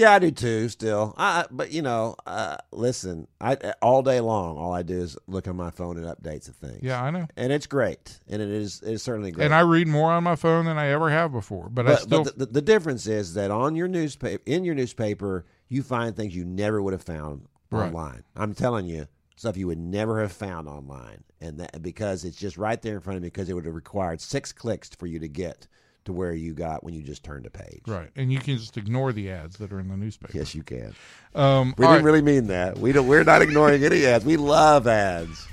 Yeah, 0.00 0.12
I 0.12 0.18
do 0.18 0.30
too. 0.30 0.68
Still, 0.70 1.14
I, 1.18 1.44
but 1.50 1.72
you 1.72 1.82
know, 1.82 2.16
uh, 2.26 2.56
listen, 2.72 3.28
I 3.38 3.74
all 3.82 4.02
day 4.02 4.20
long, 4.20 4.56
all 4.56 4.72
I 4.72 4.82
do 4.82 4.98
is 4.98 5.18
look 5.26 5.46
on 5.46 5.56
my 5.56 5.70
phone 5.70 5.98
and 5.98 6.06
updates 6.06 6.48
of 6.48 6.56
things. 6.56 6.80
yeah 6.82 7.02
I 7.02 7.10
know 7.10 7.26
and 7.36 7.52
it's 7.52 7.66
great, 7.66 8.18
and 8.26 8.40
it 8.40 8.48
is 8.48 8.80
it 8.82 8.92
is 8.92 9.02
certainly 9.02 9.30
great. 9.30 9.44
and 9.44 9.54
I 9.54 9.60
read 9.60 9.88
more 9.88 10.10
on 10.10 10.24
my 10.24 10.36
phone 10.36 10.64
than 10.64 10.78
I 10.78 10.88
ever 10.88 11.10
have 11.10 11.32
before 11.32 11.68
but, 11.68 11.86
I 11.86 11.96
still 11.96 12.24
but 12.24 12.38
the, 12.38 12.46
the 12.46 12.62
difference 12.62 13.06
is 13.06 13.34
that 13.34 13.50
on 13.50 13.76
your 13.76 13.88
newspaper, 13.88 14.42
in 14.46 14.64
your 14.64 14.74
newspaper, 14.74 15.44
you 15.68 15.82
find 15.82 16.16
things 16.16 16.34
you 16.34 16.44
never 16.46 16.80
would 16.80 16.94
have 16.94 17.02
found 17.02 17.46
Right. 17.70 17.86
online. 17.86 18.24
I'm 18.34 18.54
telling 18.54 18.86
you, 18.86 19.06
stuff 19.36 19.56
you 19.56 19.66
would 19.68 19.78
never 19.78 20.20
have 20.22 20.32
found 20.32 20.66
online, 20.66 21.24
and 21.40 21.58
that 21.60 21.82
because 21.82 22.24
it's 22.24 22.36
just 22.38 22.56
right 22.58 22.80
there 22.82 22.94
in 22.94 23.00
front 23.00 23.18
of 23.18 23.22
me. 23.22 23.28
Because 23.28 23.48
it 23.48 23.52
would 23.52 23.66
have 23.66 23.74
required 23.74 24.20
six 24.20 24.50
clicks 24.52 24.88
for 24.88 25.06
you 25.06 25.18
to 25.20 25.28
get 25.28 25.68
to 26.04 26.12
where 26.12 26.32
you 26.32 26.52
got 26.54 26.82
when 26.84 26.94
you 26.94 27.02
just 27.02 27.22
turned 27.22 27.46
a 27.46 27.50
page. 27.50 27.82
right 27.86 28.08
and 28.16 28.32
you 28.32 28.38
can 28.38 28.56
just 28.56 28.76
ignore 28.76 29.12
the 29.12 29.30
ads 29.30 29.56
that 29.58 29.72
are 29.72 29.80
in 29.80 29.88
the 29.88 29.96
newspaper 29.96 30.36
Yes, 30.36 30.54
you 30.54 30.62
can. 30.62 30.94
um 31.34 31.74
We 31.78 31.84
didn't 31.86 31.96
right, 31.96 32.04
really 32.04 32.22
mean 32.22 32.46
that. 32.48 32.78
We 32.78 32.92
don't. 32.92 33.06
We're 33.06 33.24
not 33.24 33.42
ignoring 33.42 33.84
any 33.84 34.06
ads. 34.06 34.24
We 34.24 34.36
love 34.36 34.86
ads. 34.86 35.46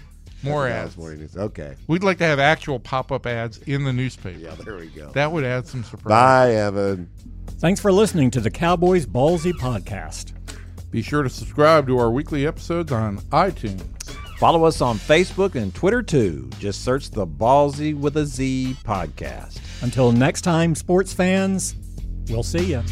more 0.43 0.67
ads 0.67 0.95
Morning 0.97 1.19
News. 1.19 1.35
Okay. 1.35 1.75
we'd 1.87 2.03
like 2.03 2.17
to 2.19 2.23
have 2.25 2.39
actual 2.39 2.79
pop-up 2.79 3.25
ads 3.25 3.57
in 3.59 3.83
the 3.83 3.91
newspaper 3.93 4.37
Yeah, 4.39 4.55
there 4.63 4.77
we 4.77 4.87
go. 4.87 5.11
That 5.11 5.31
would 5.31 5.43
add 5.43 5.67
some 5.67 5.83
surprise. 5.83 6.09
Bye, 6.09 6.53
Evan. 6.55 7.09
Thanks 7.59 7.81
for 7.81 7.91
listening 7.91 8.29
to 8.31 8.39
the 8.39 8.51
Cowboys 8.51 9.05
Ballzy 9.05 9.51
podcast. 9.53 10.33
Be 10.91 11.01
sure 11.01 11.23
to 11.23 11.29
subscribe 11.29 11.87
to 11.87 11.97
our 11.97 12.09
weekly 12.11 12.45
episodes 12.47 12.91
on 12.91 13.17
iTunes. 13.31 13.83
Follow 14.37 14.65
us 14.65 14.81
on 14.81 14.97
Facebook 14.97 15.55
and 15.55 15.73
Twitter 15.73 16.03
too. 16.03 16.47
Just 16.59 16.83
search 16.83 17.09
the 17.09 17.25
Ballzy 17.25 17.97
with 17.97 18.17
a 18.17 18.25
Z 18.25 18.77
podcast. 18.83 19.59
Until 19.81 20.11
next 20.11 20.41
time, 20.41 20.75
sports 20.75 21.11
fans, 21.11 21.75
we'll 22.29 22.43
see 22.43 22.65
you. 22.65 22.83